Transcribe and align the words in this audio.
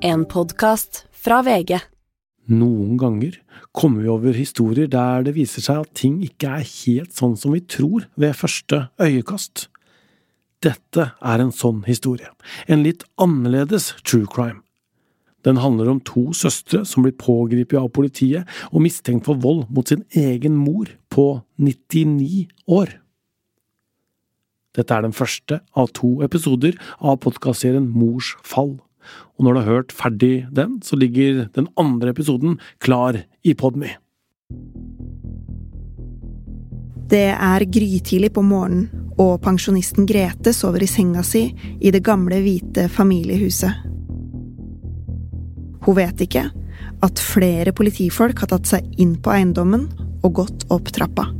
En 0.00 0.22
podkast 0.30 1.08
fra 1.10 1.40
VG. 1.42 1.72
Noen 2.54 2.94
ganger 3.00 3.34
kommer 3.74 4.04
vi 4.04 4.10
over 4.12 4.36
historier 4.36 4.86
der 4.86 5.24
det 5.26 5.34
viser 5.34 5.64
seg 5.64 5.80
at 5.82 5.90
ting 5.98 6.20
ikke 6.22 6.52
er 6.60 6.68
helt 6.68 7.16
sånn 7.18 7.34
som 7.40 7.56
vi 7.56 7.64
tror 7.66 8.06
ved 8.14 8.36
første 8.38 8.84
øyekast. 9.02 9.66
Dette 10.62 11.08
er 11.18 11.42
en 11.42 11.50
sånn 11.50 11.82
historie, 11.88 12.30
en 12.70 12.86
litt 12.86 13.02
annerledes 13.18 13.90
true 14.04 14.30
crime. 14.30 14.62
Den 15.42 15.58
handler 15.64 15.90
om 15.90 16.00
to 16.06 16.28
søstre 16.30 16.84
som 16.86 17.02
blir 17.02 17.18
pågrepet 17.18 17.82
av 17.82 17.90
politiet 17.90 18.46
og 18.70 18.84
mistenkt 18.86 19.26
for 19.26 19.42
vold 19.42 19.66
mot 19.66 19.90
sin 19.90 20.06
egen 20.14 20.54
mor 20.54 20.94
på 21.10 21.40
99 21.58 22.46
år. 22.70 23.00
Dette 24.78 24.94
er 24.94 25.02
den 25.02 25.16
første 25.16 25.58
av 25.74 25.90
to 25.90 26.20
episoder 26.22 26.78
av 27.02 27.18
podkastserien 27.24 27.90
Mors 27.90 28.36
fall. 28.46 28.76
Og 29.38 29.46
når 29.46 29.54
du 29.54 29.60
har 29.60 29.70
hørt 29.72 29.94
ferdig 29.94 30.46
den, 30.54 30.78
så 30.82 30.98
ligger 30.98 31.46
den 31.54 31.68
andre 31.78 32.12
episoden 32.14 32.58
klar 32.82 33.20
i 33.44 33.54
Podme. 33.54 33.96
Det 37.08 37.30
er 37.32 37.64
grytidlig 37.64 38.32
på 38.36 38.42
morgenen, 38.44 38.88
og 39.18 39.40
pensjonisten 39.42 40.06
Grete 40.06 40.52
sover 40.54 40.84
i 40.84 40.88
senga 40.90 41.24
si 41.26 41.48
i 41.80 41.90
det 41.90 42.04
gamle, 42.06 42.38
hvite 42.44 42.86
familiehuset. 42.92 43.86
Hun 45.86 45.96
vet 45.96 46.20
ikke 46.20 46.44
at 47.02 47.22
flere 47.22 47.72
politifolk 47.72 48.42
har 48.42 48.52
tatt 48.52 48.68
seg 48.68 49.00
inn 49.00 49.16
på 49.22 49.32
eiendommen 49.32 49.86
og 50.26 50.34
gått 50.42 50.66
opp 50.74 50.90
trappa. 50.94 51.30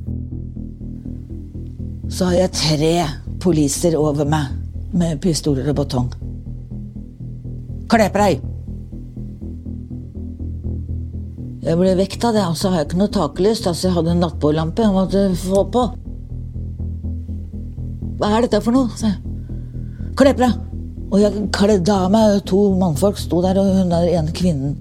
Så 2.09 2.31
har 2.31 2.39
jeg 2.39 2.55
tre 2.57 2.95
poliser 3.43 3.99
over 4.01 4.25
meg 4.25 4.55
med 4.97 5.21
pistoler 5.21 5.69
og 5.69 5.83
batong. 5.83 6.09
Kle 7.89 8.09
på 8.13 8.21
deg! 8.21 8.43
Jeg 11.69 11.77
ble 11.81 11.95
vekt 11.99 12.25
av 12.25 12.37
det, 12.37 12.45
og 12.49 12.57
så 12.57 12.71
har 12.71 12.83
jeg 12.83 12.89
ikke 12.91 13.01
noe 13.01 13.13
taklys. 13.13 13.63
Altså, 13.67 13.89
jeg 13.89 13.97
hadde 13.97 14.13
en 14.15 14.23
nattbordlampe 14.25 14.85
jeg 14.85 14.95
måtte 14.95 15.25
få 15.41 15.65
på. 15.73 15.85
Hva 18.19 18.31
er 18.35 18.45
dette 18.45 18.61
for 18.65 18.77
noe? 18.77 18.93
sa 18.97 19.11
jeg. 19.11 19.19
Kle 20.19 20.35
på 20.37 20.45
deg! 20.45 20.61
Og 21.09 21.23
jeg 21.23 21.49
kledde 21.57 21.95
av 21.95 22.13
meg. 22.13 22.43
To 22.51 22.61
mannfolk 22.77 23.21
sto 23.21 23.41
der, 23.45 23.61
og 23.61 23.73
hun 23.81 23.93
der 23.93 24.13
ene 24.13 24.37
kvinnen. 24.37 24.77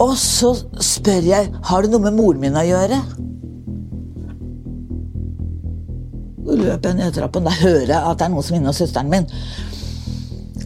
Og 0.00 0.14
så 0.18 0.54
spør 0.82 1.26
jeg 1.28 1.50
har 1.68 1.84
det 1.84 1.90
noe 1.92 2.02
med 2.08 2.16
moren 2.16 2.42
min 2.42 2.56
å 2.56 2.66
gjøre. 2.66 3.00
Så 6.40 6.56
løper 6.56 6.90
jeg 6.90 6.98
ned 6.98 7.14
trappen. 7.14 7.46
Da 7.46 7.54
hører 7.60 7.92
jeg 7.92 8.00
at 8.00 8.18
det 8.18 8.26
er 8.26 8.32
noen 8.32 8.46
som 8.46 8.56
er 8.56 8.62
inne 8.62 8.72
hos 8.72 8.80
søsteren 8.82 9.12
min. 9.12 9.28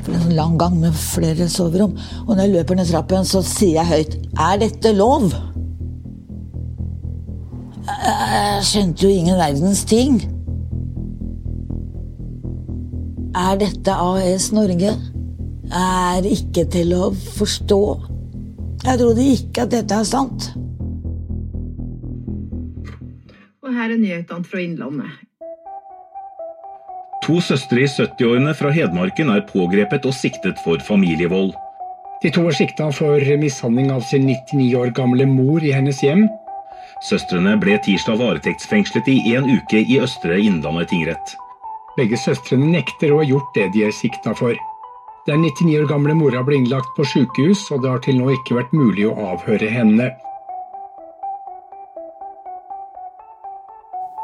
For 0.05 0.12
en 0.12 0.24
sånn 0.27 0.36
lang 0.36 0.58
gang 0.60 0.77
med 0.83 0.97
flere 0.98 1.48
soverom. 1.48 1.94
Og 2.27 2.34
når 2.34 2.42
jeg 2.44 2.55
løper 2.58 2.78
ned 2.78 2.91
trappen, 2.92 3.24
så 3.24 3.41
sier 3.44 3.80
jeg 3.80 3.88
høyt 3.88 4.16
Er 4.36 4.61
dette 4.61 4.92
lov? 4.92 5.33
Jeg 7.84 8.64
skjønte 8.69 9.05
jo 9.06 9.12
ingen 9.12 9.41
verdens 9.41 9.84
ting. 9.88 10.20
Er 13.34 13.56
dette 13.61 13.96
AS 13.96 14.50
Norge? 14.55 14.92
Er 15.74 16.28
ikke 16.28 16.66
til 16.70 16.92
å 16.96 17.08
forstå. 17.39 17.80
Jeg 18.84 19.00
trodde 19.00 19.28
ikke 19.33 19.64
at 19.64 19.72
dette 19.72 20.00
er 20.00 20.08
sant. 20.08 20.50
Og 23.64 23.72
her 23.72 23.89
er 23.89 24.00
nyhetene 24.00 24.44
fra 24.44 24.61
Innlandet. 24.61 25.23
To 27.25 27.39
søstre 27.41 27.80
i 27.80 27.89
70-årene 27.89 28.53
fra 28.53 28.69
Hedmarken 28.75 29.30
er 29.33 29.47
pågrepet 29.48 30.05
og 30.05 30.12
siktet 30.12 30.58
for 30.61 30.83
familievold. 30.84 31.55
De 32.20 32.30
to 32.33 32.42
er 32.48 32.56
sikta 32.56 32.91
for 32.92 33.20
mishandling 33.41 33.89
av 33.94 34.05
sin 34.05 34.27
99 34.28 34.75
år 34.77 34.92
gamle 34.97 35.25
mor 35.28 35.64
i 35.64 35.72
hennes 35.72 36.02
hjem. 36.05 36.27
Søstrene 37.05 37.57
ble 37.61 37.79
tirsdag 37.84 38.20
varetektsfengslet 38.20 39.08
i 39.13 39.17
en 39.39 39.48
uke 39.48 39.80
i 39.80 39.98
Østre 40.05 40.36
Innlandet 40.40 40.92
tingrett. 40.92 41.34
Begge 41.96 42.20
søstrene 42.20 42.68
nekter 42.77 43.13
å 43.14 43.23
ha 43.23 43.27
gjort 43.29 43.57
det 43.57 43.70
de 43.73 43.86
er 43.89 43.96
sikta 43.96 44.36
for. 44.36 44.57
Den 45.24 45.40
99 45.46 45.80
år 45.80 45.89
gamle 45.89 46.17
mora 46.18 46.45
ble 46.45 46.61
innlagt 46.61 46.92
på 46.96 47.08
sykehus, 47.08 47.64
og 47.73 47.84
det 47.84 47.92
har 47.92 48.05
til 48.05 48.20
nå 48.20 48.34
ikke 48.36 48.58
vært 48.58 48.77
mulig 48.77 49.08
å 49.08 49.17
avhøre 49.33 49.70
henne. 49.73 50.11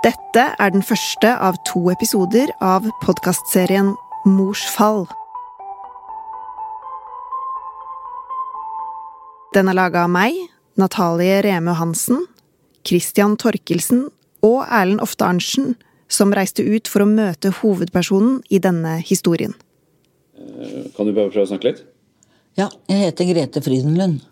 Dette 0.00 0.42
er 0.56 0.70
den 0.72 0.80
første 0.80 1.28
av 1.44 1.58
to 1.68 1.82
episoder 1.92 2.48
av 2.64 2.86
podkastserien 3.02 3.90
Mors 4.24 4.62
fall. 4.72 5.02
Den 9.52 9.68
er 9.68 9.76
laga 9.76 10.06
av 10.06 10.14
meg, 10.14 10.38
Natalie 10.80 11.42
Reme 11.44 11.74
Hansen, 11.76 12.22
Christian 12.88 13.36
Torkelsen 13.36 14.06
og 14.40 14.62
Erlend 14.64 15.04
Ofte 15.04 15.28
Arntzen, 15.28 15.74
som 16.08 16.32
reiste 16.32 16.64
ut 16.64 16.88
for 16.88 17.04
å 17.04 17.10
møte 17.10 17.52
hovedpersonen 17.60 18.40
i 18.48 18.56
denne 18.56 18.96
historien. 19.04 19.52
Kan 20.96 21.10
du 21.10 21.12
bare 21.12 21.28
prøve 21.28 21.44
å 21.44 21.52
snakke 21.52 21.74
litt? 21.74 21.84
Ja, 22.56 22.70
jeg 22.88 23.04
heter 23.04 23.28
Grete 23.34 23.60
Frydenlund. 23.68 24.24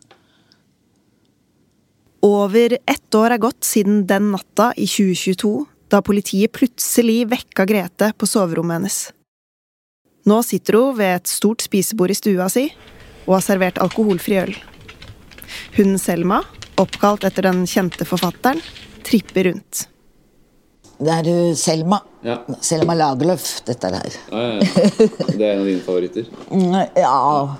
Over 2.24 2.78
ett 2.86 3.14
år 3.14 3.30
er 3.30 3.38
gått 3.38 3.64
siden 3.64 4.06
den 4.06 4.32
natta 4.32 4.72
i 4.76 4.86
2022 4.90 5.52
da 5.88 6.00
politiet 6.02 6.52
plutselig 6.52 7.28
vekka 7.30 7.64
Grete 7.68 8.10
på 8.18 8.26
soverommet 8.26 8.80
hennes. 8.80 8.96
Nå 10.26 10.40
sitter 10.42 10.80
hun 10.80 10.96
ved 10.98 11.20
et 11.20 11.30
stort 11.30 11.62
spisebord 11.62 12.10
i 12.10 12.16
stua 12.18 12.48
si 12.52 12.66
og 13.28 13.36
har 13.36 13.44
servert 13.44 13.78
alkoholfri 13.78 14.40
øl. 14.42 14.56
Hunden 15.76 16.00
Selma, 16.02 16.42
oppkalt 16.80 17.24
etter 17.28 17.46
den 17.46 17.62
kjente 17.70 18.04
forfatteren, 18.08 18.60
tripper 19.06 19.52
rundt. 19.52 19.86
Det 20.98 21.12
er 21.14 21.28
jo 21.30 21.54
Selma. 21.54 22.00
Ja. 22.26 22.40
Selma 22.60 22.96
Lagerlöf, 22.98 23.46
dette 23.68 23.92
her. 23.94 24.16
Ja, 24.32 24.40
ja, 24.42 24.56
ja. 24.58 25.06
Det 25.30 25.44
er 25.46 25.52
en 25.52 25.62
av 25.62 25.70
dine 25.70 25.84
favoritter. 25.86 26.26
Ja, 26.98 27.54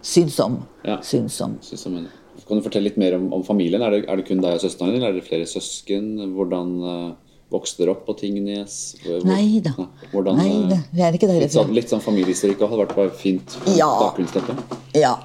syns 0.00 0.38
om. 0.40 0.60
Ja. 0.86 1.00
Syns 1.02 1.40
om. 1.42 1.58
Syns 1.66 1.86
om 1.90 1.98
mener. 1.98 2.14
Kan 2.46 2.60
du 2.60 2.62
fortelle 2.62 2.86
litt 2.86 2.98
mer 3.00 3.16
om, 3.18 3.28
om 3.34 3.42
familien? 3.46 3.82
Er 3.82 3.90
det, 3.96 4.04
er 4.06 4.20
det 4.20 4.26
kun 4.28 4.42
deg 4.42 4.54
og 4.58 4.62
søsteren 4.62 4.92
din, 4.94 5.00
eller 5.02 5.16
er 5.16 5.20
det 5.20 5.26
flere 5.26 5.46
søsken? 5.50 6.12
Hvordan 6.36 6.68
uh, 6.84 7.14
vokste 7.50 7.82
dere 7.82 7.94
opp 7.96 8.04
på 8.06 8.14
Tingnes? 8.20 8.76
Hvor- 9.02 9.24
Nei 9.26 9.58
da. 9.64 9.72
Hvordan, 10.12 10.38
Nei 10.38 10.52
eh, 10.52 10.68
da, 10.70 10.78
vi 10.94 11.02
er 11.02 11.18
ikke 11.18 11.30
der 11.30 11.40
litt, 11.42 11.54
sånn, 11.56 11.72
litt 11.74 11.90
sånn 11.90 12.04
familiehistorikk 12.04 12.62
hadde 12.62 12.78
vært 12.84 12.94
bare 12.98 13.14
fint 13.18 13.56
Ja. 13.74 13.88
bakgrunnsteppe. 14.04 14.54
Ja. 14.94 15.16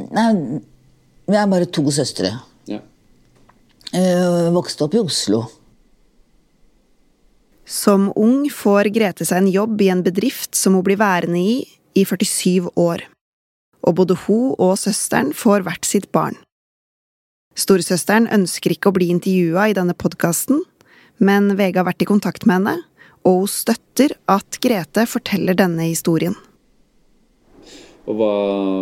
Nei, 0.00 0.28
vi 1.30 1.36
er 1.36 1.50
bare 1.50 1.66
to 1.66 1.84
søstre. 1.94 2.30
Ja. 2.70 2.78
Uh, 3.90 4.52
vokste 4.54 4.86
opp 4.86 4.94
i 4.94 5.02
Oslo. 5.02 5.42
Som 7.70 8.08
ung 8.18 8.48
får 8.50 8.88
Grete 8.94 9.26
seg 9.26 9.42
en 9.44 9.50
jobb 9.50 9.82
i 9.82 9.90
en 9.92 10.02
bedrift 10.06 10.54
som 10.58 10.74
hun 10.78 10.86
blir 10.86 10.98
værende 10.98 11.38
i 11.42 11.58
i 11.98 12.04
47 12.06 12.70
år. 12.78 13.02
Og 13.86 13.96
både 14.00 14.16
hun 14.26 14.54
og 14.58 14.76
søsteren 14.80 15.32
får 15.36 15.64
hvert 15.66 15.88
sitt 15.88 16.10
barn. 16.12 16.36
Storesøsteren 17.58 18.28
ønsker 18.30 18.74
ikke 18.74 18.90
å 18.90 18.96
bli 18.96 19.10
intervjua 19.12 19.70
i 19.70 19.76
denne 19.76 19.96
podkasten, 19.98 20.62
men 21.20 21.54
VG 21.58 21.80
har 21.80 21.88
vært 21.88 22.04
i 22.04 22.08
kontakt 22.08 22.46
med 22.46 22.60
henne, 22.60 22.76
og 23.26 23.42
hun 23.42 23.52
støtter 23.52 24.14
at 24.30 24.60
Grete 24.62 25.04
forteller 25.08 25.58
denne 25.58 25.90
historien. 25.90 26.36
Og 28.08 28.16
hva, 28.16 28.32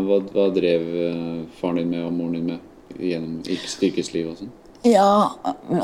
hva, 0.07 0.21
hva 0.31 0.47
drev 0.55 0.85
eh, 1.09 1.41
faren 1.59 1.83
din 1.83 1.91
med 1.93 2.05
og 2.07 2.15
moren 2.15 2.39
din 2.39 2.53
med 2.53 3.03
gjennom 3.03 3.41
yrkes- 3.43 3.79
yrkeslivet 3.89 4.31
og 4.33 4.43
sånn? 4.45 4.53
Ja, 4.87 5.35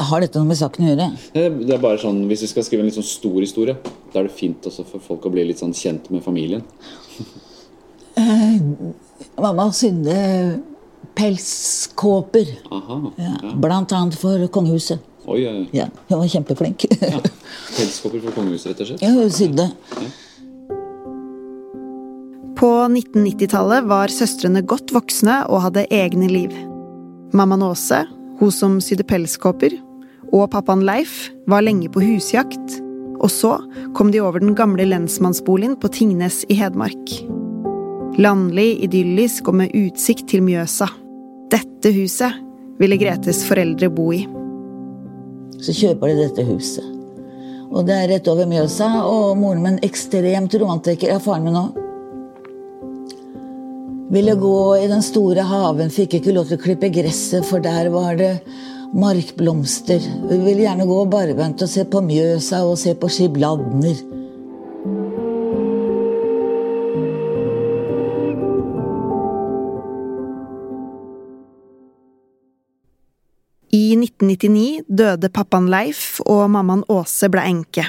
har 0.08 0.22
dette 0.22 0.38
noe 0.38 0.46
med 0.46 0.58
saken 0.60 0.84
å 0.84 0.92
gjøre? 0.92 1.08
Det 1.34 1.48
det 1.66 1.74
er 1.74 1.82
bare 1.82 1.98
sånn, 1.98 2.22
Hvis 2.30 2.44
vi 2.46 2.50
skal 2.52 2.66
skrive 2.66 2.84
en 2.84 2.88
litt 2.88 2.96
sånn 2.96 3.08
stor 3.08 3.40
historie, 3.42 3.74
da 4.12 4.20
er 4.20 4.28
det 4.28 4.36
fint 4.38 4.68
også 4.70 4.86
for 4.86 5.02
folk 5.02 5.26
å 5.26 5.32
bli 5.34 5.48
litt 5.48 5.58
sånn 5.58 5.74
kjent 5.74 6.06
med 6.14 6.22
familien. 6.22 6.62
Mamma 9.40 9.72
sydde 9.72 10.60
pelskåper. 11.14 12.46
Aha. 12.70 13.00
Ja, 13.16 13.54
blant 13.54 13.92
annet 13.92 14.18
for 14.18 14.46
kongehuset. 14.52 15.02
Oi, 15.26 15.40
ja. 15.44 15.52
Ja, 15.72 15.86
hun 16.08 16.18
var 16.18 16.28
kjempeflink. 16.28 16.84
Ja. 17.00 17.20
Pelskåper 17.76 18.20
for 18.26 18.36
kongehuset, 18.36 18.74
rett 18.74 18.82
og 18.84 18.90
slett. 18.90 19.02
Ja, 19.02 19.12
hun 19.14 19.30
sydde. 19.32 19.68
På 22.58 22.70
1990-tallet 22.86 23.88
var 23.90 24.12
søstrene 24.12 24.62
godt 24.62 24.92
voksne 24.94 25.40
og 25.48 25.64
hadde 25.66 25.88
egne 25.92 26.28
liv. 26.30 26.52
Mammaen 27.34 27.64
Åse, 27.66 28.04
hun 28.38 28.52
som 28.54 28.78
sydde 28.84 29.06
pelskåper, 29.08 29.74
og 30.30 30.50
pappaen 30.52 30.84
Leif 30.86 31.30
var 31.50 31.64
lenge 31.66 31.90
på 31.92 32.04
husjakt. 32.04 32.80
Og 33.24 33.30
så 33.32 33.56
kom 33.96 34.12
de 34.12 34.20
over 34.20 34.42
den 34.42 34.54
gamle 34.58 34.86
lensmannsboligen 34.86 35.78
på 35.80 35.90
Tingnes 35.94 36.42
i 36.52 36.58
Hedmark. 36.60 37.16
Landlig, 38.14 38.84
idyllisk 38.86 39.48
og 39.50 39.56
med 39.58 39.72
utsikt 39.74 40.28
til 40.30 40.44
Mjøsa. 40.46 40.86
Dette 41.50 41.90
huset 41.96 42.36
ville 42.78 42.98
Gretes 43.00 43.40
foreldre 43.48 43.88
bo 43.90 44.12
i. 44.14 44.20
Så 45.58 45.74
kjøper 45.74 46.12
de 46.12 46.20
dette 46.20 46.44
huset. 46.46 46.86
Og 47.74 47.82
det 47.88 47.96
er 47.96 48.12
rett 48.12 48.30
over 48.30 48.46
Mjøsa, 48.46 48.86
og 49.02 49.34
moren 49.40 49.64
min 49.64 49.80
ekstremt 49.82 50.54
romantiker. 50.62 51.10
Ja, 51.10 51.18
faren 51.18 51.48
min 51.48 51.58
òg. 51.58 51.80
Ville 54.14 54.38
gå 54.38 54.56
i 54.78 54.86
den 54.86 55.02
store 55.02 55.42
haven, 55.48 55.90
fikk 55.90 56.20
ikke 56.20 56.36
lov 56.36 56.46
til 56.46 56.60
å 56.60 56.64
klippe 56.68 56.92
gresset, 56.94 57.42
for 57.48 57.64
der 57.64 57.90
var 57.90 58.14
det 58.20 58.36
markblomster. 58.94 59.98
Vi 60.30 60.38
ville 60.38 60.68
gjerne 60.68 60.86
gå 60.86 61.00
barbeint 61.10 61.66
og 61.66 61.70
se 61.72 61.82
på 61.82 62.04
Mjøsa 62.04 62.62
og 62.62 62.78
se 62.78 62.94
på 62.94 63.10
Skibladner. 63.10 64.04
I 73.74 73.96
1999 73.96 74.84
døde 74.86 75.28
pappaen 75.34 75.66
Leif, 75.66 76.20
og 76.30 76.44
mammaen 76.54 76.84
Åse 76.94 77.26
ble 77.32 77.42
enke. 77.48 77.88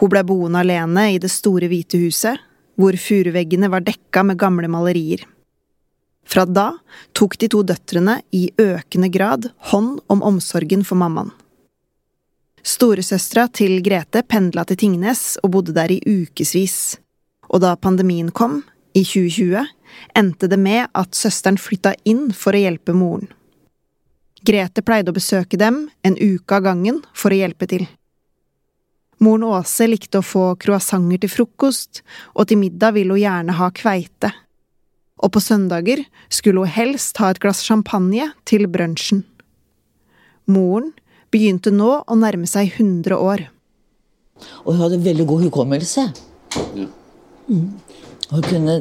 Hun 0.00 0.10
ble 0.10 0.24
boende 0.26 0.58
alene 0.64 1.04
i 1.14 1.20
det 1.22 1.30
store 1.30 1.68
hvite 1.70 2.00
huset, 2.02 2.40
hvor 2.74 2.98
furuveggene 2.98 3.70
var 3.70 3.84
dekka 3.86 4.24
med 4.26 4.40
gamle 4.40 4.66
malerier. 4.72 5.22
Fra 6.26 6.42
da 6.50 6.72
tok 7.14 7.38
de 7.38 7.50
to 7.52 7.62
døtrene 7.70 8.18
i 8.34 8.48
økende 8.58 9.12
grad 9.14 9.48
hånd 9.70 10.00
om 10.10 10.24
omsorgen 10.32 10.82
for 10.82 10.98
mammaen. 10.98 11.30
Storesøstera 12.66 13.46
til 13.54 13.78
Grete 13.86 14.24
pendla 14.26 14.66
til 14.66 14.82
Tingnes 14.82 15.36
og 15.44 15.54
bodde 15.54 15.78
der 15.78 15.94
i 15.94 16.02
ukevis, 16.02 16.98
og 17.46 17.62
da 17.62 17.76
pandemien 17.78 18.34
kom, 18.34 18.64
i 18.98 19.06
2020, 19.06 19.62
endte 20.18 20.50
det 20.50 20.58
med 20.58 20.88
at 20.90 21.14
søsteren 21.14 21.60
flytta 21.60 21.94
inn 22.02 22.32
for 22.34 22.56
å 22.56 22.66
hjelpe 22.66 22.96
moren. 22.98 23.30
Grete 24.46 24.84
pleide 24.86 25.10
å 25.10 25.16
besøke 25.16 25.58
dem 25.58 25.88
en 26.06 26.16
uke 26.18 26.58
av 26.58 26.66
gangen 26.68 27.00
for 27.16 27.34
å 27.34 27.38
hjelpe 27.38 27.66
til. 27.70 27.86
Moren 29.18 29.48
Åse 29.48 29.88
likte 29.88 30.20
å 30.20 30.26
få 30.26 30.52
croissanter 30.62 31.24
til 31.24 31.32
frokost, 31.32 32.04
og 32.38 32.46
til 32.46 32.60
middag 32.60 32.94
ville 32.94 33.16
hun 33.16 33.24
gjerne 33.24 33.56
ha 33.58 33.70
kveite. 33.74 34.30
Og 35.18 35.32
på 35.34 35.42
søndager 35.42 36.04
skulle 36.30 36.62
hun 36.62 36.70
helst 36.70 37.18
ha 37.18 37.32
et 37.32 37.40
glass 37.42 37.64
champagne 37.66 38.30
til 38.46 38.68
brunsjen. 38.70 39.24
Moren 40.46 40.92
begynte 41.34 41.72
nå 41.74 41.90
å 42.06 42.18
nærme 42.18 42.46
seg 42.46 42.70
100 42.78 43.18
år. 43.18 43.48
Og 44.64 44.70
hun 44.70 44.84
hadde 44.84 45.02
veldig 45.02 45.26
god 45.26 45.48
hukommelse. 45.48 46.06
Ja. 46.78 46.86
Mm. 47.48 47.72
Hun 48.28 48.44
kunne 48.44 48.74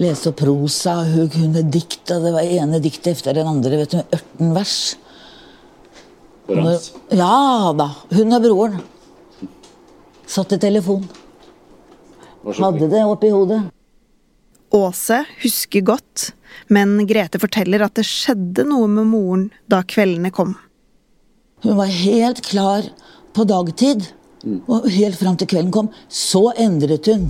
lese 0.00 0.30
opp 0.30 0.40
prosa, 0.40 0.96
hun 1.06 1.28
kunne 1.30 1.62
dikte. 1.62 2.18
Det 2.22 2.32
var 2.34 2.42
ene 2.42 2.80
diktet 2.82 3.20
etter 3.20 3.36
den 3.38 3.50
andre. 3.50 3.82
vet 3.82 3.94
du, 3.94 4.00
18 4.02 4.54
vers. 4.56 4.78
Når. 6.50 6.88
Ja 7.14 7.70
da. 7.78 7.90
Hun 8.10 8.34
og 8.34 8.46
broren. 8.46 8.80
Satt 10.26 10.56
i 10.56 10.58
telefon. 10.62 11.06
Hadde 12.46 12.88
det 12.90 13.04
oppi 13.04 13.30
hodet. 13.30 13.60
Åse 14.74 15.24
husker 15.42 15.82
godt, 15.82 16.30
men 16.70 16.94
Grete 17.06 17.40
forteller 17.42 17.82
at 17.82 17.96
det 17.98 18.06
skjedde 18.06 18.64
noe 18.70 18.86
med 18.90 19.08
moren 19.10 19.48
da 19.70 19.82
kveldene 19.82 20.30
kom. 20.34 20.54
Hun 21.64 21.76
var 21.78 21.90
helt 21.90 22.42
klar 22.46 22.86
på 23.34 23.46
dagtid. 23.46 24.06
Og 24.70 24.86
helt 24.88 25.18
fram 25.20 25.34
til 25.36 25.50
kvelden 25.50 25.72
kom, 25.74 25.90
så 26.08 26.46
endret 26.56 27.10
hun 27.10 27.26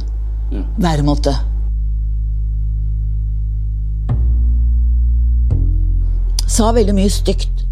væremåte. 0.81 1.35
Sa 6.50 6.73
veldig 6.75 6.94
mye 6.97 7.11
stygt. 7.12 7.64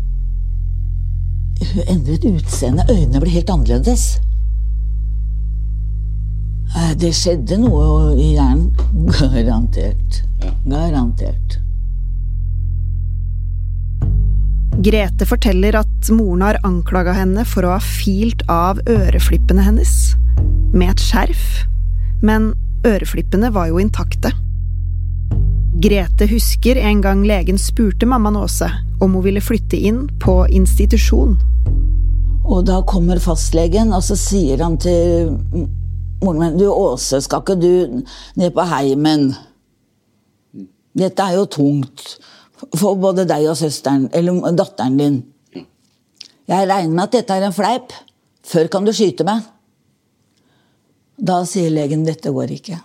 Hun 1.58 1.90
endret 1.90 2.24
utseende. 2.28 2.86
Øynene 2.90 3.20
ble 3.20 3.30
helt 3.34 3.50
annerledes. 3.50 4.04
Eh, 6.76 6.94
Det 7.00 7.14
skjedde 7.16 7.58
noe 7.60 8.14
i 8.16 8.34
hjernen. 8.36 8.70
Garantert. 9.18 10.22
Garantert. 10.68 11.58
Grete 14.78 15.26
forteller 15.26 15.74
at 15.80 16.10
moren 16.14 16.44
har 16.46 16.60
anklaga 16.62 17.16
henne 17.16 17.42
for 17.48 17.66
å 17.66 17.74
ha 17.74 17.82
filt 17.82 18.44
av 18.46 18.78
øreflippene 18.86 19.64
hennes 19.66 19.94
med 20.70 20.92
et 20.92 21.02
skjerf, 21.02 21.64
men 22.22 22.52
øreflippene 22.86 23.50
var 23.54 23.70
jo 23.70 23.80
intakte. 23.82 24.32
Grete 25.78 26.26
husker 26.26 26.78
en 26.80 27.02
gang 27.04 27.22
legen 27.26 27.58
spurte 27.60 28.06
mammaen 28.08 28.38
Åse 28.40 28.66
om 29.00 29.14
hun 29.14 29.22
ville 29.22 29.42
flytte 29.42 29.78
inn 29.78 30.06
på 30.22 30.40
institusjon. 30.50 31.36
Og 32.48 32.64
da 32.66 32.80
kommer 32.88 33.20
fastlegen, 33.22 33.92
og 33.92 34.02
så 34.02 34.16
sier 34.18 34.62
han 34.64 34.78
til 34.80 35.34
moren 36.24 36.40
min 36.40 36.58
Du, 36.58 36.66
Åse, 36.72 37.20
skal 37.22 37.44
ikke 37.44 37.58
du 37.60 38.02
ned 38.40 38.54
på 38.56 38.64
heimen? 38.72 39.30
Dette 40.98 41.22
er 41.22 41.36
jo 41.38 41.46
tungt 41.46 42.16
for 42.74 42.98
både 42.98 43.28
deg 43.28 43.46
og 43.46 43.58
søsteren, 43.60 44.08
eller 44.16 44.56
datteren 44.56 44.98
din. 44.98 45.20
Jeg 46.48 46.66
regner 46.66 46.94
med 46.94 47.04
at 47.04 47.18
dette 47.20 47.36
er 47.36 47.46
en 47.46 47.54
fleip. 47.54 47.92
Før 48.48 48.70
kan 48.72 48.86
du 48.86 48.94
skyte 48.96 49.26
meg. 49.28 49.44
Da 51.18 51.42
sier 51.46 51.72
legen 51.74 52.04
dette 52.06 52.30
går 52.30 52.52
ikke. 52.54 52.78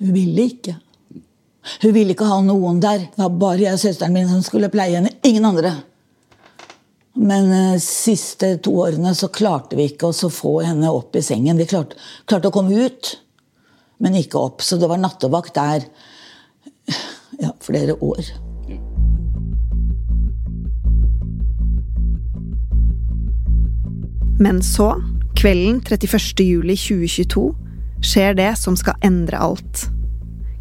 Hun 0.00 0.12
ville 0.12 0.48
ikke. 0.50 0.74
Hun 1.82 1.94
ville 1.94 2.12
ikke 2.12 2.28
ha 2.28 2.40
noen 2.44 2.80
der. 2.82 3.06
Det 3.14 3.22
var 3.22 3.36
bare 3.40 3.62
jeg 3.62 3.78
og 3.78 3.82
søsteren 3.82 4.14
min 4.16 4.28
som 4.28 4.42
skulle 4.44 4.72
pleie 4.72 4.98
henne. 4.98 5.14
Ingen 5.24 5.46
andre. 5.48 5.76
Men 7.14 7.46
de 7.52 7.80
siste 7.80 8.56
to 8.66 8.74
årene 8.82 9.14
så 9.14 9.30
klarte 9.30 9.78
vi 9.78 9.86
ikke 9.92 10.10
å 10.10 10.30
få 10.34 10.56
henne 10.66 10.90
opp 10.90 11.14
i 11.14 11.22
sengen. 11.22 11.60
Vi 11.60 11.68
klarte, 11.70 11.94
klarte 12.26 12.50
å 12.50 12.54
komme 12.54 12.74
ut, 12.74 13.14
men 14.02 14.18
ikke 14.18 14.42
opp. 14.42 14.64
Så 14.66 14.80
det 14.82 14.90
var 14.90 14.98
nattevakt 14.98 15.54
der 15.54 15.86
ja, 17.44 17.54
flere 17.62 17.94
år. 18.02 18.34
Men 24.42 24.58
så, 24.66 24.90
kvelden 25.34 25.80
31. 25.80 26.44
juli 26.44 26.76
2022, 26.76 27.54
skjer 28.02 28.34
det 28.34 28.50
som 28.58 28.76
skal 28.76 28.98
endre 29.04 29.38
alt. 29.40 29.86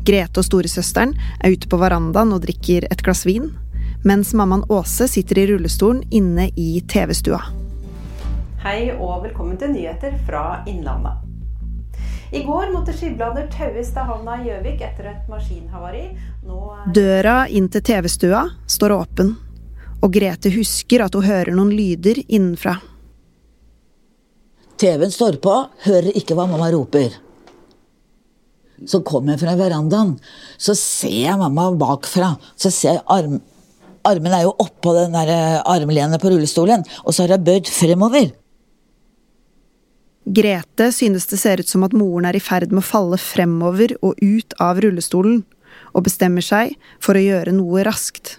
Grete 0.04 0.42
og 0.42 0.48
storesøsteren 0.48 1.14
er 1.40 1.54
ute 1.56 1.70
på 1.72 1.80
verandaen 1.80 2.34
og 2.36 2.44
drikker 2.44 2.88
et 2.92 3.04
glass 3.06 3.24
vin, 3.28 3.52
mens 4.04 4.34
mammaen 4.36 4.66
Åse 4.74 5.08
sitter 5.08 5.40
i 5.40 5.46
rullestolen 5.54 6.04
inne 6.12 6.50
i 6.60 6.82
TV-stua. 6.92 7.40
Hei 8.64 8.92
og 8.96 9.24
velkommen 9.26 9.60
til 9.60 9.74
nyheter 9.76 10.18
fra 10.28 10.64
Innlandet. 10.68 11.24
I 12.34 12.42
går 12.44 12.72
måtte 12.74 12.96
skiblader 12.98 13.46
taues 13.54 13.92
til 13.94 14.08
havna 14.08 14.40
i 14.42 14.48
Gjøvik 14.48 14.80
etter 14.82 15.12
et 15.12 15.28
maskinhavari. 15.30 16.08
Er 16.44 16.88
Døra 16.96 17.36
inn 17.48 17.68
til 17.70 17.84
TV-stua 17.86 18.48
står 18.66 18.96
åpen, 18.96 19.36
og 20.02 20.16
Grete 20.16 20.52
husker 20.56 21.06
at 21.06 21.14
hun 21.16 21.28
hører 21.28 21.54
noen 21.54 21.72
lyder 21.76 22.24
innenfra. 22.26 22.80
TV-en 24.82 25.14
står 25.14 25.40
på, 25.44 25.54
hører 25.86 26.16
ikke 26.18 26.38
hva 26.38 26.48
mamma 26.50 26.70
roper. 26.74 27.14
Så 28.90 29.00
kommer 29.06 29.36
jeg 29.36 29.44
fra 29.46 29.56
verandaen, 29.60 30.16
så 30.58 30.76
ser 30.78 31.20
jeg 31.30 31.40
mamma 31.40 31.70
bakfra. 31.80 32.34
Så 32.60 32.72
ser 32.74 32.98
jeg 32.98 33.06
arm, 33.12 33.40
Armen 34.04 34.34
er 34.36 34.44
jo 34.44 34.56
oppå 34.60 34.92
den 34.98 35.16
eh, 35.16 35.62
armlenet 35.64 36.20
på 36.20 36.34
rullestolen, 36.34 36.84
og 37.08 37.16
så 37.16 37.24
har 37.24 37.38
jeg 37.38 37.46
bøyd 37.48 37.72
fremover. 37.72 38.34
Grete 40.24 40.90
synes 40.96 41.28
det 41.32 41.40
ser 41.40 41.64
ut 41.64 41.72
som 41.72 41.84
at 41.88 41.96
moren 41.96 42.28
er 42.28 42.36
i 42.36 42.44
ferd 42.44 42.72
med 42.72 42.84
å 42.84 42.88
falle 42.88 43.20
fremover 43.20 43.96
og 44.02 44.20
ut 44.20 44.56
av 44.64 44.80
rullestolen, 44.84 45.42
og 45.96 46.06
bestemmer 46.08 46.44
seg 46.44 46.76
for 47.04 47.16
å 47.16 47.24
gjøre 47.24 47.56
noe 47.56 47.84
raskt. 47.88 48.38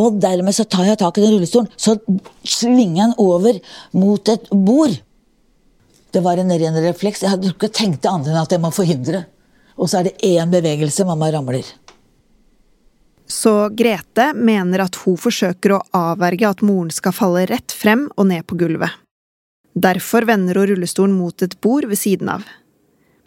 Og 0.00 0.18
dermed 0.22 0.56
så 0.56 0.66
tar 0.68 0.88
jeg 0.88 1.00
tak 1.00 1.18
i 1.18 1.24
den 1.24 1.36
rullestolen, 1.36 1.70
så 1.76 1.96
svinger 2.42 3.00
jeg 3.00 3.12
den 3.12 3.18
over 3.22 3.60
mot 3.96 4.32
et 4.32 4.50
bord. 4.50 4.96
Det 6.14 6.22
var 6.22 6.38
en 6.38 6.52
ren 6.52 6.82
refleks. 6.84 7.24
Jeg 7.24 7.34
hadde 7.34 7.50
ikke 7.50 7.72
tenkt 7.74 8.04
det 8.04 8.12
andre 8.12 8.34
enn 8.34 8.42
at 8.44 8.52
jeg 8.54 8.62
må 8.62 8.70
forhindre. 8.74 9.24
Og 9.74 9.90
så 9.90 10.00
er 10.00 10.10
det 10.10 10.18
én 10.22 10.52
bevegelse, 10.52 11.06
mamma 11.06 11.32
ramler. 11.34 11.66
Så 13.26 13.70
Grete 13.74 14.28
mener 14.36 14.84
at 14.84 14.98
hun 15.02 15.16
forsøker 15.18 15.74
å 15.74 15.80
avverge 15.96 16.46
at 16.46 16.62
moren 16.62 16.92
skal 16.94 17.16
falle 17.16 17.46
rett 17.50 17.72
frem 17.74 18.06
og 18.14 18.28
ned 18.30 18.44
på 18.46 18.58
gulvet. 18.60 18.92
Derfor 19.74 20.26
vender 20.28 20.60
hun 20.60 20.70
rullestolen 20.70 21.16
mot 21.18 21.42
et 21.42 21.56
bord 21.64 21.88
ved 21.90 21.98
siden 21.98 22.30
av. 22.30 22.44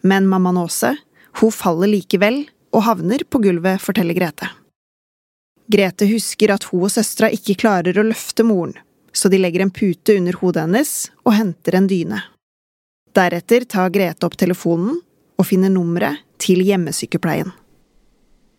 Men 0.00 0.30
mammaen 0.30 0.62
Åse, 0.62 0.94
hun 1.42 1.52
faller 1.52 1.90
likevel 1.90 2.46
og 2.72 2.86
havner 2.86 3.26
på 3.28 3.42
gulvet, 3.42 3.82
forteller 3.82 4.16
Grete. 4.16 4.48
Grete 5.68 6.06
husker 6.08 6.54
at 6.54 6.64
hun 6.70 6.86
og 6.86 6.92
søstera 6.92 7.28
ikke 7.34 7.58
klarer 7.60 7.98
å 8.00 8.06
løfte 8.08 8.44
moren, 8.46 8.72
så 9.12 9.28
de 9.28 9.40
legger 9.40 9.64
en 9.64 9.72
pute 9.74 10.16
under 10.16 10.36
hodet 10.40 10.64
hennes 10.64 10.92
og 11.26 11.34
henter 11.36 11.76
en 11.76 11.88
dyne. 11.90 12.22
Deretter 13.16 13.66
tar 13.68 13.92
Grete 13.92 14.24
opp 14.28 14.36
telefonen 14.40 15.00
og 15.38 15.46
finner 15.46 15.72
nummeret 15.72 16.24
til 16.40 16.62
hjemmesykepleien. 16.64 17.50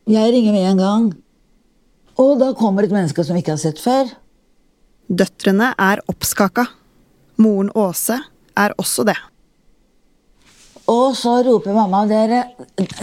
Jeg 0.10 0.34
ringer 0.34 0.54
med 0.54 0.68
en 0.72 0.84
gang. 0.84 1.10
Og 2.20 2.40
da 2.42 2.52
kommer 2.58 2.86
et 2.86 2.94
menneske 2.94 3.24
som 3.24 3.38
vi 3.38 3.44
ikke 3.44 3.56
har 3.56 3.62
sett 3.62 3.80
før. 3.82 4.10
Døtrene 5.10 5.72
er 5.80 6.02
oppskaka. 6.12 6.66
Moren 7.40 7.72
Åse 7.78 8.18
er 8.60 8.76
også 8.82 9.06
det. 9.08 9.18
Og 10.90 11.14
så 11.18 11.36
roper 11.46 11.76
mamma 11.78 12.04
dere, 12.10 12.44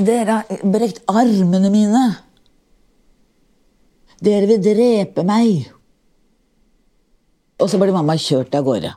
dere 0.02 0.40
har 0.40 0.62
brekt 0.75 1.02
armene 1.06 1.70
mine. 1.72 2.04
Dere 4.25 4.49
vil 4.49 4.62
drepe 4.64 5.25
meg. 5.28 5.66
Og 7.61 7.68
så 7.68 7.80
ble 7.80 7.92
mamma 7.92 8.16
kjørt 8.20 8.54
av 8.56 8.64
gårde. 8.64 8.94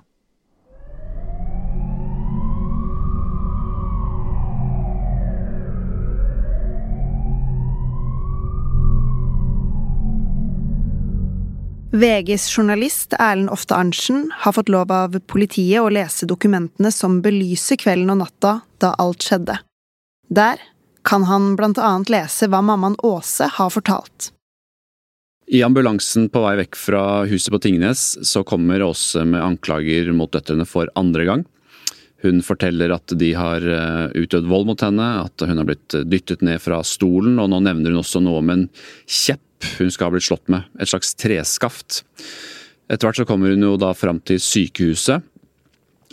VGs 11.90 12.46
journalist 12.54 13.16
Erlend 13.20 13.50
Ofte 13.50 13.76
Arntzen 13.76 14.30
har 14.32 14.54
fått 14.54 14.70
lov 14.70 14.92
av 14.94 15.18
politiet 15.28 15.82
å 15.82 15.90
lese 15.90 16.28
dokumentene 16.30 16.92
som 16.96 17.18
belyser 17.26 17.80
kvelden 17.82 18.14
og 18.14 18.22
natta 18.22 18.60
da 18.80 18.94
alt 19.02 19.26
skjedde. 19.26 19.58
Der 20.30 20.62
kan 21.04 21.26
han 21.26 21.56
blant 21.60 21.82
annet 21.82 22.12
lese 22.14 22.48
hva 22.48 22.62
mammaen 22.64 22.96
Åse 23.04 23.50
har 23.58 23.74
fortalt. 23.74 24.30
I 25.50 25.64
ambulansen 25.66 26.28
på 26.30 26.44
vei 26.44 26.52
vekk 26.60 26.78
fra 26.78 27.04
huset 27.26 27.50
på 27.50 27.58
Tingnes 27.64 28.02
så 28.28 28.44
kommer 28.46 28.84
Åse 28.86 29.24
med 29.26 29.42
anklager 29.42 30.12
mot 30.14 30.30
døtrene 30.30 30.68
for 30.70 30.92
andre 31.00 31.26
gang. 31.26 31.46
Hun 32.22 32.44
forteller 32.46 32.94
at 32.94 33.16
de 33.18 33.32
har 33.34 33.66
eh, 33.66 34.14
utøvd 34.14 34.46
vold 34.52 34.68
mot 34.70 34.84
henne, 34.86 35.08
at 35.24 35.42
hun 35.42 35.58
har 35.58 35.66
blitt 35.66 35.96
dyttet 36.06 36.44
ned 36.46 36.62
fra 36.62 36.84
stolen, 36.86 37.40
og 37.42 37.50
nå 37.50 37.64
nevner 37.66 37.96
hun 37.96 38.04
også 38.04 38.22
noe 38.22 38.44
om 38.44 38.54
en 38.54 38.68
kjepp 39.10 39.72
hun 39.80 39.90
skal 39.90 40.10
ha 40.10 40.14
blitt 40.14 40.28
slått 40.28 40.52
med, 40.54 40.70
et 40.78 40.92
slags 40.92 41.16
treskaft. 41.18 42.04
Etter 42.86 43.10
hvert 43.10 43.24
så 43.24 43.26
kommer 43.26 43.50
hun 43.50 43.66
jo 43.66 43.74
da 43.82 43.96
fram 43.98 44.22
til 44.22 44.38
sykehuset, 44.44 45.26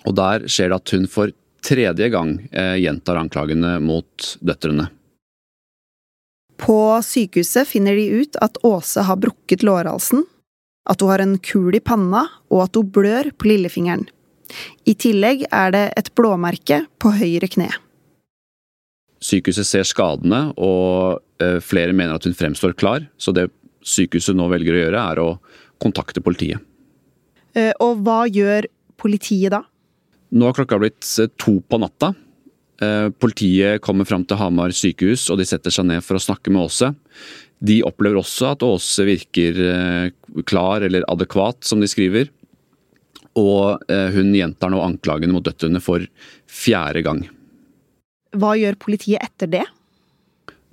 og 0.06 0.16
der 0.16 0.48
skjer 0.48 0.72
det 0.72 0.80
at 0.80 0.96
hun 0.96 1.10
for 1.12 1.34
tredje 1.66 2.08
gang 2.14 2.38
eh, 2.56 2.78
gjentar 2.80 3.20
anklagene 3.20 3.76
mot 3.84 4.36
døtrene. 4.40 4.88
På 6.56 7.02
sykehuset 7.04 7.68
finner 7.68 7.96
de 7.96 8.06
ut 8.22 8.36
at 8.40 8.56
Åse 8.64 9.04
har 9.04 9.20
brukket 9.20 9.64
lårhalsen, 9.66 10.24
at 10.88 11.02
hun 11.02 11.10
har 11.10 11.22
en 11.22 11.38
kul 11.42 11.74
i 11.76 11.82
panna, 11.82 12.26
og 12.52 12.66
at 12.66 12.78
hun 12.78 12.88
blør 12.94 13.32
på 13.36 13.50
lillefingeren. 13.50 14.06
I 14.86 14.94
tillegg 14.94 15.44
er 15.50 15.74
det 15.74 15.84
et 15.98 16.12
blåmerke 16.16 16.84
på 17.02 17.12
høyre 17.18 17.50
kne. 17.50 17.68
Sykehuset 19.22 19.66
ser 19.66 19.86
skadene, 19.88 20.52
og 20.56 21.22
eh, 21.42 21.58
flere 21.64 21.96
mener 21.96 22.16
at 22.16 22.28
hun 22.28 22.36
fremstår 22.36 22.76
klar. 22.78 23.08
Så 23.18 23.34
det 23.36 23.48
sykehuset 23.86 24.36
nå 24.36 24.48
velger 24.52 24.76
å 24.76 24.82
gjøre, 24.84 25.06
er 25.12 25.22
å 25.22 25.30
kontakte 25.82 26.22
politiet. 26.24 26.62
Eh, 27.56 27.72
og 27.82 28.04
hva 28.06 28.24
gjør 28.28 28.68
politiet 29.00 29.52
da? 29.56 29.64
Nå 30.36 30.48
har 30.48 30.56
klokka 30.56 30.78
blitt 30.80 31.08
eh, 31.22 31.32
to 31.40 31.58
på 31.64 31.80
natta. 31.82 32.12
Politiet 32.76 33.80
kommer 33.80 34.04
fram 34.04 34.24
til 34.28 34.36
Hamar 34.36 34.74
sykehus, 34.76 35.22
og 35.32 35.38
de 35.40 35.46
setter 35.48 35.72
seg 35.72 35.86
ned 35.88 36.04
for 36.04 36.18
å 36.18 36.20
snakke 36.20 36.52
med 36.52 36.66
Åse. 36.66 36.90
De 37.64 37.78
opplever 37.88 38.20
også 38.20 38.50
at 38.50 38.64
Åse 38.66 39.06
virker 39.08 39.60
klar 40.44 40.84
eller 40.84 41.06
adekvat, 41.08 41.64
som 41.64 41.80
de 41.80 41.88
skriver. 41.88 42.28
Og 43.40 43.80
hun 43.88 44.34
gjentar 44.36 44.74
nå 44.74 44.82
anklagene 44.84 45.32
mot 45.32 45.46
døtrene 45.46 45.80
for 45.80 46.04
fjerde 46.44 47.06
gang. 47.08 47.24
Hva 48.36 48.52
gjør 48.60 48.76
politiet 48.84 49.24
etter 49.24 49.50
det? 49.56 49.64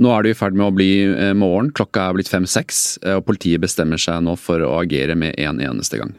Nå 0.01 0.09
er 0.11 0.25
det 0.25 0.33
i 0.33 0.37
ferd 0.37 0.57
med 0.57 0.67
å 0.67 0.73
bli 0.73 0.91
eh, 1.05 1.33
morgen. 1.37 1.69
Klokka 1.75 2.07
er 2.07 2.17
blitt 2.17 2.31
fem-seks, 2.31 2.81
eh, 3.03 3.19
og 3.19 3.27
politiet 3.27 3.61
bestemmer 3.63 4.01
seg 4.01 4.23
nå 4.25 4.35
for 4.41 4.63
å 4.65 4.73
agere 4.81 5.15
med 5.19 5.37
en 5.39 5.61
eneste 5.61 6.01
gang. 6.01 6.15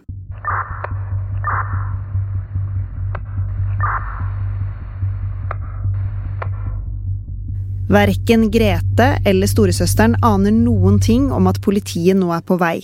Verken 7.85 8.47
Grete 8.51 9.19
eller 9.29 9.45
storesøsteren 9.45 10.15
aner 10.25 10.55
noen 10.57 10.97
ting 11.05 11.27
om 11.37 11.45
at 11.51 11.59
politiet 11.61 12.17
nå 12.17 12.31
er 12.33 12.41
på 12.41 12.57
vei. 12.57 12.79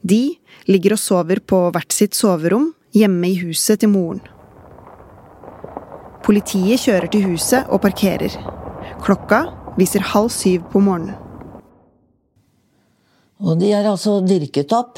De 0.00 0.38
ligger 0.72 0.94
og 0.94 1.00
sover 1.02 1.42
på 1.44 1.58
hvert 1.74 1.92
sitt 1.92 2.16
soverom 2.16 2.70
hjemme 2.96 3.28
i 3.28 3.34
huset 3.42 3.82
til 3.82 3.90
moren. 3.92 4.22
Politiet 6.24 6.80
kjører 6.80 7.12
til 7.12 7.26
huset 7.28 7.68
og 7.68 7.82
parkerer. 7.84 8.32
Klokka 9.04 9.42
viser 9.76 10.06
halv 10.14 10.30
syv 10.32 10.64
på 10.72 10.80
morgenen. 10.80 11.18
Og 13.40 13.60
de 13.60 13.68
har 13.74 13.84
altså 13.88 14.22
dirket 14.24 14.72
opp. 14.76 14.96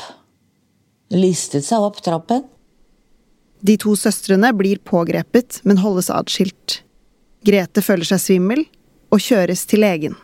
Listet 1.11 1.67
seg 1.67 1.83
opp 1.83 1.99
trappen. 2.07 2.45
De 3.63 3.75
to 3.83 3.97
søstrene 3.99 4.53
blir 4.55 4.79
pågrepet, 4.79 5.59
men 5.67 5.83
holdes 5.83 6.11
atskilt. 6.11 6.85
Grete 7.43 7.83
føler 7.83 8.07
seg 8.07 8.23
svimmel 8.23 8.65
og 9.13 9.21
kjøres 9.21 9.67
til 9.69 9.85
legen. 9.85 10.17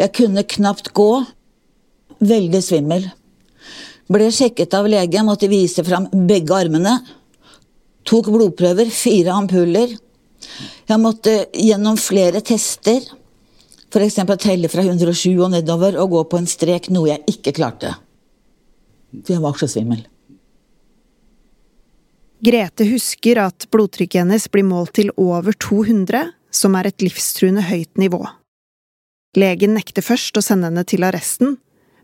Jeg 0.00 0.12
kunne 0.16 0.44
knapt 0.48 0.92
gå. 0.96 1.10
Veldig 2.20 2.60
svimmel. 2.64 3.06
Ble 4.10 4.26
sjekket 4.34 4.74
av 4.74 4.88
lege, 4.90 5.22
måtte 5.24 5.48
vise 5.48 5.84
fram 5.86 6.08
begge 6.28 6.56
armene. 6.56 6.96
Tok 8.08 8.30
blodprøver, 8.32 8.90
fire 8.90 9.36
ampuller. 9.36 9.92
Jeg 10.90 11.00
måtte 11.00 11.34
gjennom 11.54 11.98
flere 12.00 12.42
tester. 12.42 13.04
F.eks. 13.90 14.18
telle 14.42 14.70
fra 14.70 14.84
107 14.86 15.34
og 15.38 15.50
nedover 15.54 15.98
og 16.02 16.14
gå 16.14 16.24
på 16.30 16.40
en 16.40 16.48
strek, 16.50 16.90
noe 16.94 17.12
jeg 17.12 17.24
ikke 17.30 17.54
klarte. 17.56 17.94
Jeg 19.26 19.42
var 19.42 19.56
så 19.58 19.68
svimmel. 19.70 20.02
Grete 22.40 22.86
husker 22.88 23.42
at 23.42 23.66
blodtrykket 23.70 24.22
hennes 24.22 24.46
blir 24.48 24.64
målt 24.64 24.94
til 24.96 25.10
over 25.20 25.52
200, 25.52 26.30
som 26.50 26.76
er 26.76 26.90
et 26.90 27.02
livstruende 27.02 27.64
høyt 27.66 27.98
nivå. 27.98 28.22
Legen 29.38 29.76
nekter 29.78 30.02
først 30.02 30.38
å 30.38 30.42
sende 30.42 30.70
henne 30.70 30.84
til 30.88 31.06
arresten, 31.06 31.58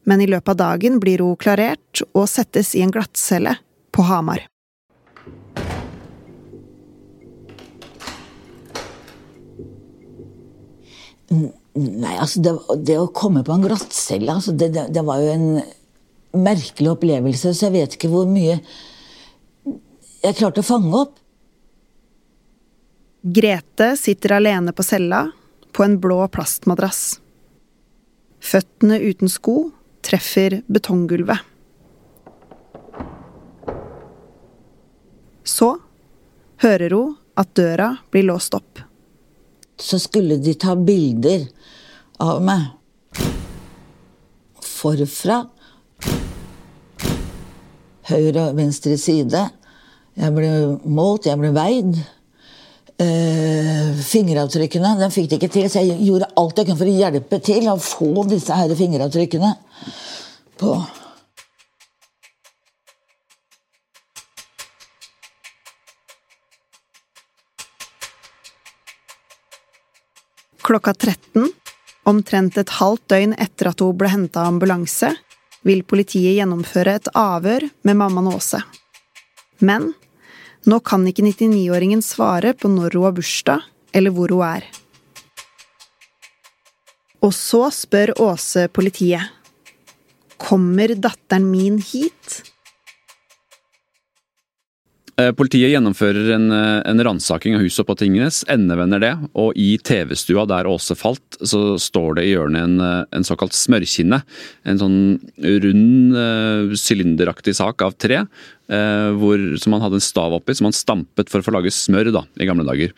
men 0.06 0.22
i 0.22 0.28
løpet 0.30 0.54
av 0.54 0.60
dagen 0.60 1.00
blir 1.02 1.22
hun 1.24 1.38
klarert 1.40 2.04
og 2.12 2.28
settes 2.30 2.74
i 2.78 2.84
en 2.86 2.92
glattcelle 2.94 3.56
på 3.90 4.06
Hamar. 4.06 4.44
Nei, 11.76 12.14
altså 12.14 12.40
det, 12.40 12.52
det, 12.86 13.00
å 13.02 13.10
komme 13.10 13.42
på 13.44 13.52
en 13.52 13.64
glattcelle 13.66 14.30
altså 14.32 14.54
det, 14.54 14.70
det, 14.76 14.84
det, 14.94 15.02
var 15.04 15.18
jo 15.20 15.32
en 15.32 15.48
merkelig 16.38 16.92
opplevelse, 16.94 17.50
så 17.50 17.66
jeg 17.66 17.74
vet 17.74 17.96
ikke 17.96 18.12
hvor 18.12 18.30
mye 18.30 18.60
jeg 20.22 20.38
klarte 20.38 20.62
å 20.62 20.66
fange 20.66 20.94
opp. 20.96 21.18
Grete 23.26 23.96
sitter 23.98 24.36
alene 24.36 24.72
på 24.72 24.84
cella, 24.86 25.24
på 25.72 25.84
en 25.84 25.98
blå 26.00 26.20
plastmadrass. 26.30 27.18
Føttene 28.38 29.00
uten 29.02 29.30
sko 29.32 29.56
treffer 30.06 30.60
betonggulvet. 30.70 31.42
Så 35.46 35.72
hører 36.62 36.94
hun 36.94 37.16
at 37.36 37.56
døra 37.58 37.96
blir 38.14 38.30
låst 38.30 38.54
opp 38.54 38.86
så 39.80 39.98
skulle 39.98 40.36
de 40.36 40.54
ta 40.54 40.76
bilder 40.76 41.46
av 42.22 42.40
meg. 42.44 42.64
Forfra. 44.62 45.42
Høyre 48.06 48.48
og 48.50 48.58
venstre 48.58 48.96
side. 49.00 49.42
Jeg 50.16 50.32
ble 50.36 50.50
målt, 50.88 51.26
jeg 51.28 51.40
ble 51.40 51.52
veid. 51.56 51.98
Uh, 52.96 53.92
fingeravtrykkene 54.00 54.94
den 54.96 55.10
fikk 55.12 55.26
de 55.28 55.36
ikke 55.36 55.50
til, 55.52 55.66
så 55.68 55.82
jeg 55.84 55.98
gjorde 56.00 56.30
alt 56.40 56.56
jeg 56.56 56.70
kunne 56.70 56.80
for 56.80 56.88
å 56.88 56.94
hjelpe 56.96 57.40
til 57.44 57.66
å 57.68 57.74
få 57.76 58.22
disse 58.30 58.56
her 58.56 58.72
fingeravtrykkene 58.78 59.50
på 60.56 60.78
Klokka 70.66 70.96
13, 70.96 71.44
omtrent 72.10 72.56
et 72.58 72.72
halvt 72.80 73.04
døgn 73.12 73.36
etter 73.38 73.68
at 73.70 73.84
hun 73.84 73.92
ble 74.00 74.08
henta 74.10 74.40
av 74.42 74.54
ambulanse, 74.54 75.12
vil 75.62 75.84
politiet 75.86 76.40
gjennomføre 76.40 76.96
et 76.98 77.10
avhør 77.14 77.68
med 77.86 78.00
mammaen 78.00 78.32
Åse. 78.32 78.58
Men 79.62 79.92
nå 80.66 80.80
kan 80.82 81.06
ikke 81.06 81.24
99-åringen 81.26 82.02
svare 82.02 82.54
på 82.58 82.70
når 82.72 82.96
hun 82.98 83.06
har 83.06 83.14
bursdag, 83.16 83.64
eller 83.94 84.14
hvor 84.14 84.34
hun 84.34 84.44
er. 84.46 84.66
Og 87.22 87.32
så 87.34 87.66
spør 87.74 88.12
Åse 88.22 88.66
politiet. 88.68 89.32
Kommer 90.36 90.92
datteren 90.94 91.48
min 91.50 91.78
hit? 91.80 92.42
Eh, 95.16 95.30
politiet 95.32 95.70
gjennomfører 95.72 96.34
en, 96.34 96.50
eh, 96.52 96.82
en 96.84 97.00
ransaking 97.00 97.54
av 97.56 97.62
huset 97.64 97.86
på 97.88 97.94
Tingnes, 97.96 98.42
endevender 98.52 99.00
det, 99.00 99.14
og 99.32 99.54
i 99.56 99.78
TV-stua 99.78 100.44
der 100.46 100.68
Åse 100.68 100.92
falt, 100.92 101.38
så 101.40 101.78
står 101.80 102.16
det 102.16 102.24
i 102.26 102.34
hjørnet 102.34 102.60
en, 102.60 102.80
eh, 102.80 103.04
en 103.16 103.24
såkalt 103.24 103.56
smørkinne. 103.56 104.22
En 104.66 104.78
sånn 104.78 105.18
rund, 105.40 106.76
sylinderaktig 106.76 107.54
sak 107.54 107.80
av 107.80 107.96
tre, 107.96 108.26
hvor, 108.68 109.58
som 109.58 109.70
man 109.70 109.80
hadde 109.80 109.94
en 109.94 110.00
stav 110.00 110.32
oppi, 110.32 110.54
som 110.54 110.64
man 110.64 110.72
stampet 110.72 111.30
for 111.30 111.40
å 111.40 111.44
få 111.44 111.52
lage 111.52 111.70
smør 111.70 112.12
da, 112.12 112.24
i 112.38 112.44
gamle 112.44 112.66
dager. 112.66 112.92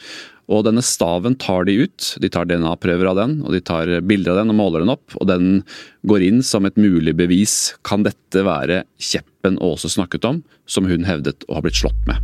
Og 0.48 0.64
denne 0.64 0.82
staven 0.82 1.36
tar 1.36 1.66
de 1.66 1.84
ut. 1.84 2.16
De 2.18 2.28
tar 2.28 2.46
DNA-prøver 2.46 3.10
av 3.10 3.16
den, 3.16 3.42
og 3.44 3.52
de 3.52 3.60
tar 3.60 4.00
bilder 4.00 4.32
av 4.32 4.38
den 4.38 4.50
og 4.50 4.56
måler 4.56 4.80
den 4.80 4.94
opp. 4.94 5.14
Og 5.20 5.28
den 5.28 5.62
går 6.08 6.24
inn 6.24 6.42
som 6.42 6.64
et 6.64 6.74
mulig 6.74 7.14
bevis. 7.14 7.74
Kan 7.84 8.02
dette 8.02 8.42
være 8.42 8.84
kjeppen 9.48 9.58
Åse 9.58 9.88
snakket 9.88 10.24
om, 10.24 10.42
som 10.66 10.84
hun 10.84 11.04
hevdet 11.04 11.44
å 11.48 11.54
ha 11.54 11.62
blitt 11.62 11.76
slått 11.76 12.06
med? 12.06 12.16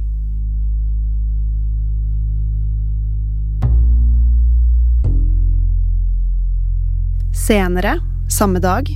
Senere, 7.35 8.01
samme 8.31 8.61
dag, 8.61 8.89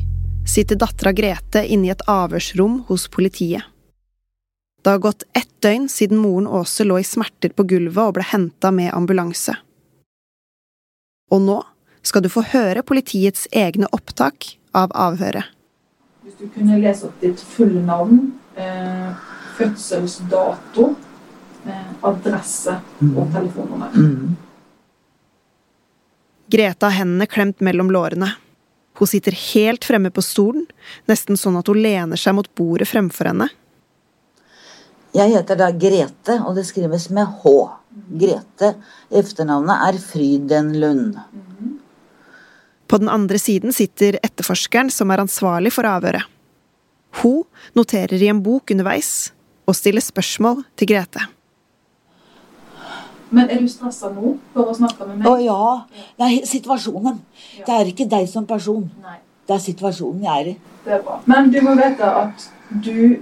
sitter 0.47 0.77
dattera 0.77 1.13
Grete 1.13 1.67
inne 1.67 1.89
i 1.89 1.91
et 1.91 2.05
avhørsrom 2.09 2.85
hos 2.89 3.09
politiet. 3.09 3.63
Det 4.83 4.91
har 4.91 4.99
gått 4.99 5.25
ett 5.35 5.51
døgn 5.61 5.89
siden 5.89 6.19
moren 6.19 6.47
Åse 6.47 6.85
lå 6.85 6.99
i 6.99 7.05
smerter 7.05 7.51
på 7.51 7.67
gulvet 7.67 8.09
og 8.09 8.15
ble 8.17 8.25
henta 8.25 8.71
med 8.71 8.95
ambulanse. 8.95 9.57
Og 11.31 11.43
nå 11.43 11.61
skal 12.03 12.23
du 12.23 12.31
få 12.31 12.45
høre 12.55 12.83
politiets 12.87 13.49
egne 13.53 13.89
opptak 13.93 14.57
av 14.73 14.95
avhøret. 14.95 15.58
Hvis 16.29 16.43
du 16.45 16.49
kunne 16.53 16.77
lese 16.77 17.07
opp 17.09 17.23
ditt 17.23 17.41
fulle 17.41 17.81
navn, 17.81 18.19
eh, 18.61 19.13
fødselsdato, 19.57 20.91
eh, 21.65 21.87
adresse 22.05 22.75
og 23.17 23.31
telefonnummer. 23.33 23.97
Mm. 23.97 24.37
Grete 26.53 26.85
har 26.85 26.99
hendene 26.99 27.27
klemt 27.27 27.65
mellom 27.65 27.89
lårene. 27.89 28.29
Hun 29.01 29.09
sitter 29.09 29.33
helt 29.33 29.89
fremme 29.89 30.11
på 30.11 30.21
stolen, 30.21 30.67
nesten 31.09 31.41
sånn 31.41 31.57
at 31.57 31.67
hun 31.73 31.81
lener 31.81 32.21
seg 32.21 32.37
mot 32.37 32.55
bordet 32.55 32.93
fremfor 32.93 33.33
henne. 33.33 33.49
Jeg 35.15 35.33
heter 35.33 35.57
da 35.57 35.71
Grete, 35.73 36.43
og 36.45 36.55
det 36.61 36.67
skrives 36.67 37.09
med 37.09 37.25
H. 37.41 37.57
Grete. 38.21 38.75
Efternavnet 39.09 39.89
er 39.89 40.05
Frydenlund. 40.13 41.17
På 42.89 42.99
den 42.99 43.09
andre 43.13 43.39
siden 43.39 43.73
sitter 43.73 44.17
etterforskeren 44.25 44.91
som 44.91 45.11
er 45.13 45.21
ansvarlig 45.21 45.73
for 45.75 45.87
avhøret. 45.89 46.25
Hun 47.23 47.43
noterer 47.77 48.21
i 48.23 48.29
en 48.33 48.41
bok 48.45 48.71
underveis 48.73 49.33
og 49.69 49.77
stiller 49.77 50.01
spørsmål 50.05 50.63
til 50.77 50.89
Grete. 50.93 51.27
Men 53.31 53.51
er 53.53 53.61
du 53.61 53.69
stressa 53.69 54.09
nå 54.13 54.37
for 54.55 54.71
å 54.71 54.75
snakke 54.77 55.05
med 55.09 55.19
meg? 55.21 55.27
Å 55.29 55.35
ja. 55.43 55.65
Det 56.17 56.29
er 56.29 56.47
situasjonen. 56.49 57.19
Det 57.67 57.75
er 57.75 57.91
ikke 57.91 58.07
deg 58.09 58.29
som 58.31 58.47
person. 58.49 58.87
Nei. 59.05 59.19
Det 59.49 59.57
er 59.59 59.65
situasjonen 59.65 60.25
jeg 60.25 60.45
er 60.45 60.49
i. 60.53 60.55
Det 60.87 60.95
er 60.97 61.03
bra. 61.05 61.19
Men 61.29 61.51
du 61.53 61.59
må 61.65 61.75
vite 61.77 62.09
at 62.23 62.47
du 62.71 63.19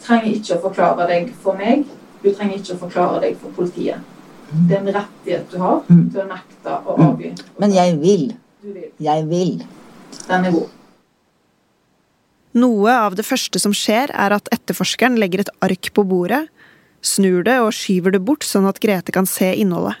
trenger 0.00 0.30
ikke 0.32 0.56
å 0.56 0.62
forklare 0.64 1.08
deg 1.10 1.28
for 1.44 1.58
meg. 1.60 1.84
Du 2.22 2.30
trenger 2.32 2.56
ikke 2.56 2.76
å 2.78 2.82
forklare 2.86 3.20
deg 3.26 3.36
for 3.40 3.52
politiet. 3.56 4.00
Det 4.48 4.78
er 4.78 4.80
en 4.80 4.94
rettighet 4.96 5.50
du 5.52 5.58
har 5.60 5.82
Mm. 5.88 6.10
til 6.12 6.20
å 6.22 6.28
nekte 6.28 6.78
å 6.88 6.96
avgi. 6.96 7.34
Men 7.60 7.72
jeg 7.72 7.98
vil. 8.00 8.28
Du 8.62 8.72
vil. 8.72 8.90
Jeg 8.98 9.24
vil. 9.30 9.54
Den 10.26 10.48
er 10.48 10.54
god. 10.54 10.74
Noe 12.58 12.94
av 13.06 13.14
det 13.18 13.26
første 13.28 13.60
som 13.62 13.74
skjer, 13.76 14.10
er 14.10 14.34
at 14.34 14.48
etterforskeren 14.54 15.18
legger 15.20 15.44
et 15.44 15.52
ark 15.62 15.92
på 15.94 16.04
bordet, 16.08 16.46
snur 17.04 17.44
det 17.46 17.58
og 17.62 17.70
skyver 17.76 18.16
det 18.16 18.22
bort 18.24 18.46
sånn 18.46 18.66
at 18.66 18.80
Grete 18.82 19.14
kan 19.14 19.28
se 19.30 19.52
innholdet. 19.54 20.00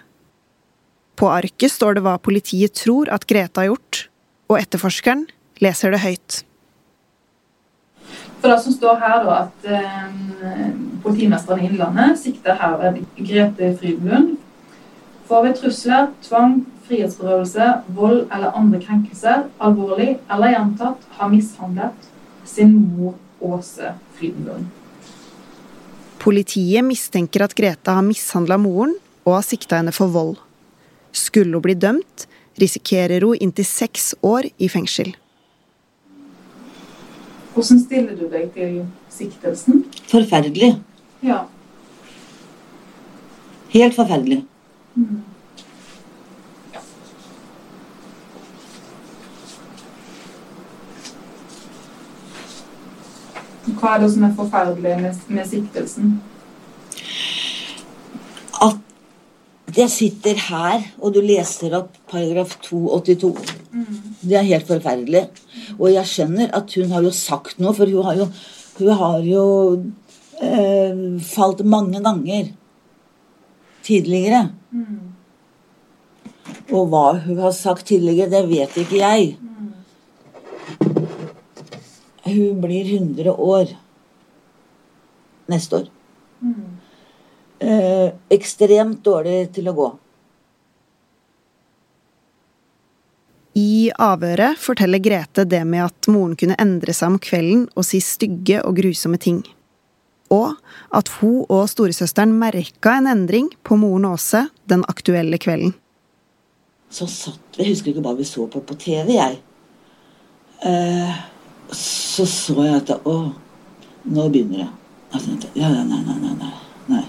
På 1.18 1.30
arket 1.30 1.70
står 1.74 1.98
det 1.98 2.04
hva 2.06 2.16
politiet 2.22 2.74
tror 2.78 3.10
at 3.14 3.26
Grete 3.30 3.62
har 3.62 3.70
gjort, 3.70 4.08
og 4.50 4.58
etterforskeren 4.58 5.26
leser 5.62 5.94
det 5.94 6.02
høyt. 6.02 6.42
For 8.38 8.50
det 8.50 8.58
som 8.64 8.74
står 8.74 8.98
her 9.02 9.24
da, 9.26 9.38
at 9.44 9.70
eh, 9.70 10.74
politimesteren 11.02 11.62
i 11.62 11.70
Innlandet 11.70 12.18
sikter 12.22 12.58
herved 12.58 13.00
Grete 13.18 13.72
Frydlund 13.78 14.36
for 15.28 15.44
ved 15.44 15.58
trusler, 15.58 16.12
tvang, 16.24 16.62
frihetsberøvelse, 16.88 17.68
vold 17.96 18.24
eller 18.34 18.56
andre 18.56 18.80
krenkelser 18.82 19.46
alvorlig 19.62 20.16
eller 20.30 20.54
gjentatt 20.54 21.06
har 21.18 21.32
mishandlet 21.32 22.10
sin 22.48 22.74
mor 22.74 23.14
Åse 23.40 23.92
Frydenlund. 24.18 24.66
Politiet 26.18 26.82
mistenker 26.82 27.44
at 27.44 27.54
Grete 27.54 27.94
har 27.94 28.02
mishandla 28.02 28.58
moren 28.58 28.96
og 29.22 29.36
har 29.36 29.46
sikta 29.46 29.78
henne 29.78 29.94
for 29.94 30.10
vold. 30.10 30.34
Skulle 31.14 31.54
hun 31.54 31.64
bli 31.64 31.76
dømt, 31.78 32.26
risikerer 32.58 33.22
hun 33.22 33.38
inntil 33.38 33.66
seks 33.68 34.14
år 34.26 34.50
i 34.58 34.68
fengsel. 34.72 35.14
Hvordan 37.54 37.80
stiller 37.84 38.18
du 38.18 38.26
deg 38.30 38.50
til 38.54 38.74
siktelsen? 39.10 39.84
Forferdelig. 40.10 40.74
Ja. 41.26 41.44
Helt 43.72 43.96
forferdelig. 43.96 44.42
Mm. 44.94 45.22
Hva 53.78 53.94
er 53.94 54.02
det 54.02 54.10
som 54.14 54.26
er 54.26 54.34
forferdelig 54.36 54.96
med, 55.02 55.22
med 55.30 55.46
siktelsen? 55.46 56.16
At 58.64 59.78
jeg 59.78 59.92
sitter 59.92 60.40
her, 60.48 60.86
og 60.98 61.14
du 61.14 61.20
leser 61.22 61.76
opp 61.78 61.94
paragraf 62.10 62.56
282. 62.66 63.32
Det 64.22 64.38
er 64.38 64.48
helt 64.48 64.66
forferdelig. 64.66 65.26
Og 65.78 65.92
jeg 65.92 66.10
skjønner 66.10 66.54
at 66.56 66.74
hun 66.74 66.94
har 66.94 67.06
jo 67.06 67.14
sagt 67.14 67.60
noe, 67.62 67.74
for 67.76 67.90
hun 67.90 68.06
har 68.08 68.18
jo, 68.22 68.28
hun 68.80 69.02
har 69.02 69.18
jo 69.26 69.44
eh, 70.42 71.04
falt 71.28 71.62
mange 71.66 72.02
ganger 72.02 72.50
tidligere. 73.86 74.48
Og 76.68 76.88
hva 76.90 77.04
hun 77.24 77.38
har 77.40 77.54
sagt 77.56 77.86
tidligere, 77.88 78.30
det 78.32 78.48
vet 78.50 78.80
ikke 78.82 79.02
jeg. 79.04 79.36
Hun 82.28 82.60
blir 82.62 82.88
100 82.98 83.32
år 83.32 83.72
neste 85.48 85.82
år. 85.82 85.88
Eh, 87.58 88.12
ekstremt 88.30 89.00
dårlig 89.04 89.48
til 89.56 89.70
å 89.70 89.74
gå. 89.74 89.88
I 93.58 93.90
avhøret 93.98 94.58
forteller 94.62 95.02
Grete 95.02 95.42
det 95.48 95.64
med 95.66 95.88
at 95.88 96.08
moren 96.12 96.36
kunne 96.38 96.58
endre 96.62 96.94
seg 96.94 97.14
om 97.14 97.16
kvelden 97.18 97.64
og 97.74 97.86
si 97.88 97.98
stygge 98.04 98.60
og 98.62 98.76
grusomme 98.78 99.18
ting. 99.18 99.40
Og 100.30 100.54
at 100.94 101.10
hun 101.18 101.40
og 101.48 101.64
storesøsteren 101.72 102.36
merka 102.38 102.98
en 102.98 103.08
endring 103.10 103.48
på 103.66 103.78
moren 103.80 104.06
Åse 104.12 104.44
den 104.70 104.84
aktuelle 104.86 105.40
kvelden. 105.42 105.72
Så 106.90 107.08
satt 107.10 107.56
vi, 107.56 107.64
Jeg 107.64 107.74
husker 107.74 107.90
ikke 107.90 108.04
hva 108.04 108.14
vi 108.16 108.24
så 108.28 108.46
på 108.46 108.62
på 108.62 108.76
TV, 108.78 109.16
jeg. 109.16 109.40
Eh, 110.62 111.18
så 111.72 112.26
så 112.26 112.56
jeg 112.64 112.80
at 112.80 112.90
Å, 113.04 113.16
nå 114.08 114.28
begynner 114.32 114.64
det. 114.64 114.70
Jeg 115.12 115.24
tenkte, 115.24 115.52
ja, 115.56 115.68
ja, 115.72 115.84
nei, 115.88 116.00
nei, 116.04 116.16
nei, 116.20 116.50
nei. 116.88 117.04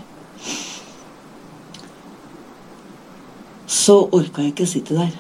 Så 3.70 3.98
orka 4.16 4.44
jeg 4.44 4.54
ikke 4.54 4.70
sitte 4.70 4.96
der. 4.98 5.12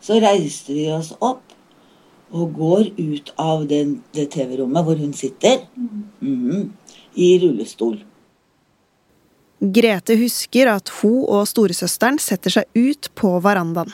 Så 0.00 0.18
reiste 0.20 0.74
vi 0.76 0.88
oss 0.92 1.12
opp 1.20 1.44
og 2.30 2.52
går 2.54 2.92
ut 2.98 3.32
av 3.40 3.64
den, 3.70 3.98
det 4.14 4.28
TV-rommet 4.34 4.86
hvor 4.86 5.00
hun 5.00 5.12
sitter, 5.16 5.64
mhm, 6.20 6.70
i 7.18 7.32
rullestol. 7.42 7.98
Grete 9.60 10.16
husker 10.16 10.70
at 10.72 10.92
hun 11.00 11.24
og 11.26 11.48
storesøsteren 11.48 12.20
setter 12.22 12.54
seg 12.54 12.78
ut 12.78 13.10
på 13.18 13.34
verandaen. 13.44 13.90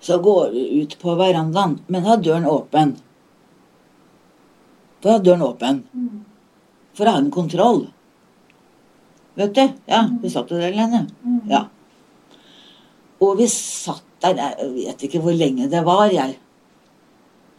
Så 0.00 0.18
går 0.18 0.50
du 0.54 0.60
ut 0.80 0.98
på 1.00 1.14
verandaen, 1.14 1.78
men 1.86 2.04
har 2.06 2.20
døren 2.24 2.48
åpen. 2.48 2.96
Da 5.00 5.16
ha 5.16 5.22
døren 5.24 5.44
åpen. 5.44 5.82
For 6.96 7.08
å 7.08 7.16
ha 7.16 7.20
en 7.20 7.32
kontroll. 7.32 7.86
Vet 9.38 9.54
du? 9.56 9.66
Ja, 9.88 10.04
vi 10.22 10.30
satt 10.32 10.50
jo 10.52 10.58
der 10.60 10.72
alene. 10.72 11.06
Ja. 11.48 11.66
Og 13.20 13.36
vi 13.40 13.48
satt 13.52 14.04
der, 14.24 14.36
jeg 14.36 14.70
vet 14.74 15.04
ikke 15.06 15.20
hvor 15.24 15.36
lenge 15.36 15.68
det 15.72 15.84
var, 15.86 16.08
jeg. 16.12 16.36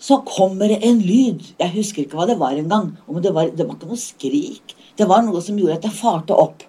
Så 0.02 0.18
kommer 0.26 0.70
det 0.70 0.80
en 0.86 1.00
lyd. 1.02 1.46
Jeg 1.60 1.74
husker 1.76 2.04
ikke 2.04 2.18
hva 2.18 2.28
det 2.30 2.40
var 2.42 2.58
engang. 2.58 2.92
Det 3.22 3.34
var, 3.34 3.50
det 3.54 3.68
var 3.68 3.78
ikke 3.78 3.90
noe 3.90 4.02
skrik. 4.02 4.76
Det 4.98 5.06
var 5.10 5.22
noe 5.26 5.42
som 5.46 5.58
gjorde 5.58 5.78
at 5.78 5.88
jeg 5.90 5.98
farte 5.98 6.38
opp. 6.38 6.66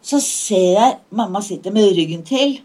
Så 0.00 0.20
ser 0.24 0.68
jeg 0.78 0.98
mamma 1.12 1.42
sitter 1.44 1.72
med 1.72 1.92
ryggen 1.96 2.24
til. 2.24 2.56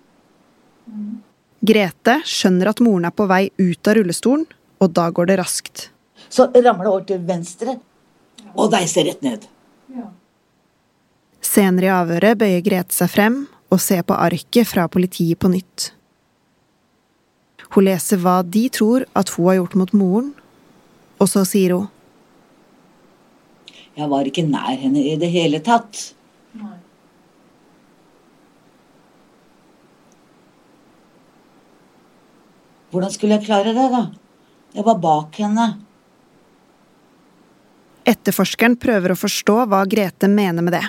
Grete 1.65 2.19
skjønner 2.27 2.69
at 2.71 2.81
moren 2.83 3.07
er 3.07 3.15
på 3.15 3.25
vei 3.29 3.47
ut 3.57 3.89
av 3.89 3.97
rullestolen, 3.97 4.45
og 4.81 4.91
da 4.93 5.07
går 5.09 5.31
det 5.31 5.39
raskt. 5.39 5.89
Så 6.29 6.47
ramler 6.51 6.85
det 6.85 6.91
over 6.91 7.05
til 7.09 7.21
venstre 7.25 7.77
og 8.53 8.71
deiser 8.73 9.07
rett 9.07 9.23
ned. 9.25 9.45
Senere 11.45 11.89
i 11.89 11.93
avhøret 11.93 12.39
bøyer 12.41 12.63
Grete 12.65 12.95
seg 12.95 13.11
frem 13.11 13.43
og 13.73 13.81
ser 13.81 14.03
på 14.07 14.17
arket 14.17 14.67
fra 14.69 14.87
politiet 14.91 15.39
på 15.41 15.51
nytt. 15.51 15.91
Hun 17.75 17.87
leser 17.87 18.21
hva 18.21 18.39
de 18.43 18.67
tror 18.71 19.07
at 19.17 19.31
hun 19.35 19.49
har 19.49 19.59
gjort 19.59 19.77
mot 19.79 19.93
moren, 19.97 20.31
og 21.19 21.31
så 21.31 21.45
sier 21.47 21.75
hun 21.75 21.91
Jeg 23.95 24.11
var 24.11 24.27
ikke 24.27 24.43
nær 24.43 24.75
henne 24.75 25.01
i 25.07 25.15
det 25.19 25.29
hele 25.31 25.61
tatt. 25.63 26.11
Hvordan 32.95 33.11
skulle 33.11 33.35
jeg 33.35 33.43
klare 33.43 33.73
det, 33.75 33.89
da? 33.91 34.05
Jeg 34.71 34.85
var 34.87 34.99
bak 35.03 35.35
henne. 35.43 35.65
Etterforskeren 38.07 38.77
prøver 38.79 39.11
å 39.11 39.17
forstå 39.19 39.55
hva 39.67 39.81
Grete 39.91 40.29
mener 40.31 40.63
med 40.63 40.77
det. 40.77 40.85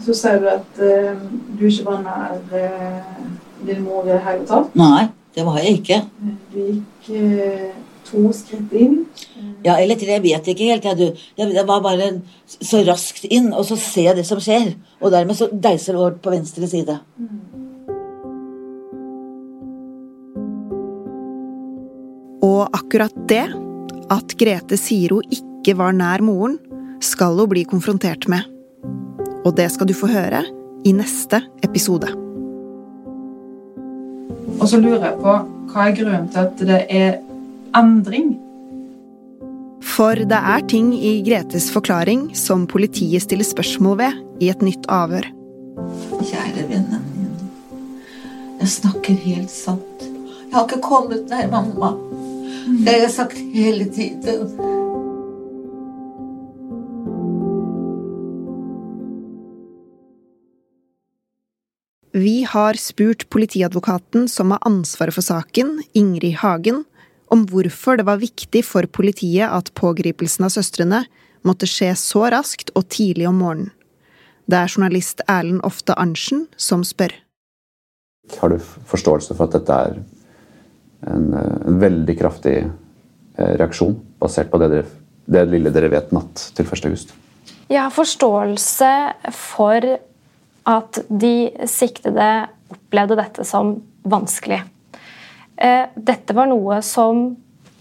Så 0.00 0.16
sier 0.16 0.40
du 0.40 0.48
at 0.48 0.80
uh, 0.80 1.20
du 1.58 1.66
ikke 1.68 1.84
var 1.90 2.00
nær 2.06 2.40
uh, 2.56 3.20
din 3.68 3.84
mor 3.84 4.08
i 4.08 4.14
det 4.14 4.22
hele 4.24 4.48
tatt. 4.48 4.72
Nei, 4.80 5.10
det 5.36 5.44
var 5.44 5.60
jeg 5.60 5.82
ikke. 5.82 5.98
Du 6.54 6.58
gikk 6.62 7.10
uh, 7.20 7.66
to 8.08 8.30
skritt 8.32 8.72
inn. 8.80 9.02
Ja, 9.66 9.74
eller 9.74 10.00
tre, 10.00 10.14
jeg 10.16 10.24
vet 10.24 10.48
ikke 10.54 10.70
helt. 10.70 10.88
Jeg, 10.88 10.96
du. 10.96 11.24
Jeg, 11.36 11.52
jeg 11.58 11.68
var 11.68 11.84
bare 11.84 12.14
så 12.48 12.80
raskt 12.88 13.28
inn, 13.28 13.52
og 13.52 13.68
så 13.68 13.76
ser 13.76 14.14
jeg 14.14 14.22
det 14.22 14.30
som 14.30 14.40
skjer. 14.40 14.72
Og 15.04 15.12
dermed 15.12 15.36
så 15.36 15.52
deiser 15.52 15.92
det 15.92 16.00
over 16.00 16.16
på 16.16 16.32
venstre 16.32 16.70
side. 16.70 16.96
Og 22.60 22.68
akkurat 22.76 23.14
det, 23.30 23.46
at 24.12 24.34
Grete 24.36 24.76
sier 24.76 25.14
hun 25.16 25.32
ikke 25.32 25.76
var 25.78 25.94
nær 25.96 26.20
moren, 26.24 26.58
skal 27.00 27.38
hun 27.40 27.48
bli 27.48 27.64
konfrontert 27.68 28.26
med. 28.28 28.44
Og 29.46 29.54
det 29.56 29.70
skal 29.72 29.88
du 29.88 29.94
få 29.96 30.10
høre 30.10 30.42
i 30.84 30.92
neste 30.92 31.40
episode. 31.64 32.10
Og 34.60 34.68
så 34.68 34.76
lurer 34.76 35.06
jeg 35.08 35.16
på 35.22 35.38
hva 35.70 35.86
er 35.86 35.96
grunnen 35.96 36.28
til 36.28 36.42
at 36.42 36.62
det 36.68 36.80
er 36.92 37.10
endring? 37.78 38.34
For 39.86 40.18
det 40.28 40.36
er 40.36 40.66
ting 40.68 40.92
i 40.92 41.20
Gretes 41.24 41.70
forklaring 41.72 42.28
som 42.36 42.66
politiet 42.68 43.24
stiller 43.24 43.48
spørsmål 43.48 43.96
ved 44.02 44.20
i 44.44 44.50
et 44.52 44.64
nytt 44.66 44.84
avhør. 44.92 45.30
Kjære 46.20 46.66
vennen 46.68 47.06
min. 47.14 47.32
Jeg 48.60 48.74
snakker 48.76 49.16
helt 49.24 49.54
sant. 49.54 50.04
Jeg 50.04 50.52
har 50.58 50.66
ikke 50.66 50.82
kommet 50.84 51.30
nær 51.30 51.48
mamma. 51.48 51.94
Det 52.66 52.92
har 52.92 53.02
jeg 53.06 53.12
sagt 53.14 53.38
hele 53.54 53.86
tiden. 53.94 54.50
Vi 62.12 62.42
har 62.42 62.74
spurt 62.74 63.28
politiadvokaten 63.30 64.28
som 64.28 64.50
har 64.50 64.58
ansvaret 64.66 65.14
for 65.14 65.22
saken, 65.22 65.78
Ingrid 65.94 66.40
Hagen, 66.42 66.84
om 67.30 67.46
hvorfor 67.46 67.96
det 67.96 68.06
var 68.08 68.18
viktig 68.20 68.64
for 68.66 68.86
politiet 68.90 69.46
at 69.46 69.70
pågripelsen 69.78 70.48
av 70.48 70.54
søstrene 70.56 71.04
måtte 71.46 71.68
skje 71.70 71.92
så 71.96 72.26
raskt 72.34 72.74
og 72.74 72.88
tidlig 72.90 73.28
om 73.30 73.38
morgenen. 73.40 73.70
Det 74.50 74.58
er 74.58 74.72
journalist 74.72 75.22
Erlend 75.30 75.62
Ofte 75.62 75.94
Arntzen 75.94 76.48
som 76.58 76.82
spør. 76.82 77.12
Har 78.40 78.50
du 78.50 78.58
forståelse 78.58 79.36
for 79.38 79.46
at 79.46 79.54
dette 79.54 79.76
er 79.86 80.00
en, 81.06 81.26
en 81.34 81.80
veldig 81.80 82.16
kraftig 82.18 82.56
eh, 82.60 83.54
reaksjon, 83.60 83.96
basert 84.20 84.50
på 84.52 84.60
det, 84.62 84.70
dere, 84.74 84.86
det, 85.26 85.44
lille 85.52 85.72
dere 85.74 85.90
vet 85.92 86.12
natt 86.16 86.50
til 86.56 86.66
1. 86.66 86.86
august? 86.90 87.14
Jeg 87.70 87.80
har 87.80 87.94
forståelse 87.94 88.92
for 89.36 89.86
at 90.70 91.00
de 91.08 91.34
siktede 91.70 92.28
opplevde 92.70 93.18
dette 93.18 93.46
som 93.48 93.76
vanskelig. 94.02 94.60
Eh, 95.56 95.86
dette 95.96 96.36
var 96.36 96.50
noe 96.50 96.82
som 96.86 97.30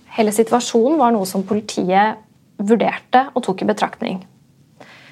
Hele 0.09 0.31
situasjonen 0.33 0.97
var 0.97 1.13
noe 1.13 1.27
som 1.29 1.43
politiet 1.45 2.17
vurderte 2.57 3.27
og 3.29 3.43
tok 3.45 3.61
i 3.61 3.67
betraktning. 3.69 4.17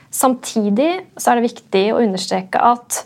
Samtidig 0.10 0.90
så 1.14 1.32
er 1.32 1.38
det 1.38 1.52
viktig 1.52 1.84
å 1.94 2.00
understreke 2.02 2.58
at 2.58 3.04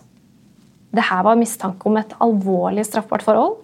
det 0.96 1.04
her 1.08 1.26
var 1.28 1.40
mistanke 1.40 1.88
om 1.92 2.00
et 2.00 2.16
alvorlig 2.24 2.86
straffbart 2.88 3.26
forhold, 3.28 3.60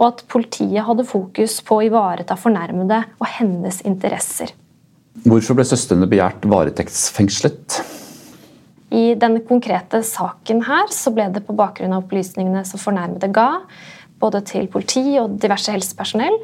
og 0.00 0.06
at 0.08 0.22
politiet 0.32 0.84
hadde 0.86 1.06
fokus 1.08 1.58
på 1.64 1.78
å 1.78 1.86
ivareta 1.86 2.36
fornærmede 2.38 3.02
og 3.18 3.26
hennes 3.38 3.82
interesser. 3.88 4.52
Hvorfor 5.22 5.58
ble 5.58 5.66
søstrene 5.68 6.08
begjært 6.08 6.46
varetektsfengslet? 6.48 7.82
I 8.92 9.12
denne 9.16 9.40
konkrete 9.48 10.02
saken 10.04 10.64
her 10.66 10.90
så 10.92 11.12
ble 11.14 11.28
det 11.32 11.44
på 11.46 11.56
bakgrunn 11.56 11.94
av 11.96 12.04
opplysningene 12.04 12.64
som 12.68 12.80
fornærmede 12.80 13.30
ga, 13.32 13.62
både 14.20 14.42
til 14.48 14.68
politi 14.72 15.16
og 15.20 15.38
diverse 15.42 15.72
helsepersonell, 15.72 16.36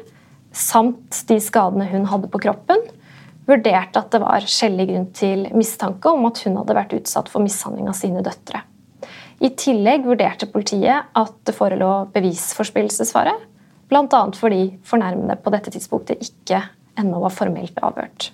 samt 0.55 1.21
de 1.29 1.37
skadene 1.43 1.85
hun 1.91 2.07
hadde 2.09 2.29
på 2.31 2.41
kroppen, 2.41 2.81
vurderte 3.49 4.01
at 4.01 4.09
det 4.13 4.21
var 4.21 4.45
skjellig 4.49 4.87
grunn 4.89 5.07
til 5.17 5.45
mistanke 5.57 6.11
om 6.13 6.25
at 6.29 6.41
hun 6.45 6.57
hadde 6.61 6.77
vært 6.77 6.95
utsatt 6.97 7.29
for 7.31 7.45
mishandling 7.45 7.89
av 7.89 7.97
sine 7.97 8.23
døtre. 8.25 8.63
I 9.39 9.53
tillegg 9.55 10.03
vurderte 10.03 10.49
politiet 10.51 11.13
at 11.15 11.35
det 11.47 11.55
forelå 11.55 12.09
bevisforspillelsesfare, 12.11 13.37
bl.a. 13.87 14.23
fordi 14.35 14.65
fornærmede 14.85 15.39
på 15.39 15.53
dette 15.53 15.71
tidspunktet 15.71 16.25
ikke 16.25 16.59
ennå 16.99 17.21
var 17.23 17.33
formelt 17.33 17.79
avhørt. 17.79 18.33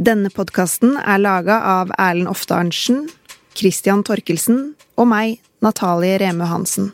Denne 0.00 0.30
podkasten 0.32 0.94
er 0.96 1.20
laga 1.20 1.58
av 1.74 1.90
Erlend 2.00 2.30
Ofte 2.32 2.56
Arntzen, 2.56 3.02
Christian 3.52 4.00
Torkelsen 4.06 4.70
og 4.96 5.10
meg, 5.12 5.42
Natalie 5.60 6.16
Reme 6.22 6.48
Hansen. 6.48 6.88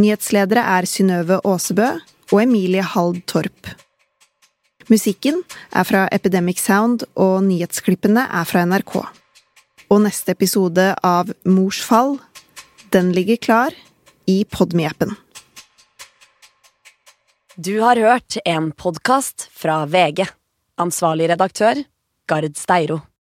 Nyhetsledere 0.00 0.64
er 0.78 0.88
Synnøve 0.88 1.42
Aasebø 1.44 1.90
og 2.32 2.38
Emilie 2.40 2.80
Hald 2.94 3.20
Torp. 3.28 3.74
Musikken 4.90 5.42
er 5.70 5.86
fra 5.86 6.06
Epidemic 6.10 6.58
Sound, 6.62 7.04
og 7.14 7.42
nyhetsklippene 7.46 8.24
er 8.26 8.48
fra 8.48 8.64
NRK. 8.66 8.96
Og 9.92 10.00
neste 10.06 10.34
episode 10.34 10.88
av 11.06 11.30
Mors 11.46 11.82
fall, 11.84 12.16
den 12.94 13.12
ligger 13.14 13.38
klar 13.38 13.76
i 14.26 14.42
Podme-appen. 14.48 15.14
Du 17.56 17.78
har 17.84 18.00
hørt 18.00 18.38
en 18.48 18.72
podkast 18.72 19.46
fra 19.52 19.84
VG. 19.86 20.24
Ansvarlig 20.80 21.28
redaktør, 21.30 21.84
Gard 22.26 22.56
Steiro. 22.56 23.02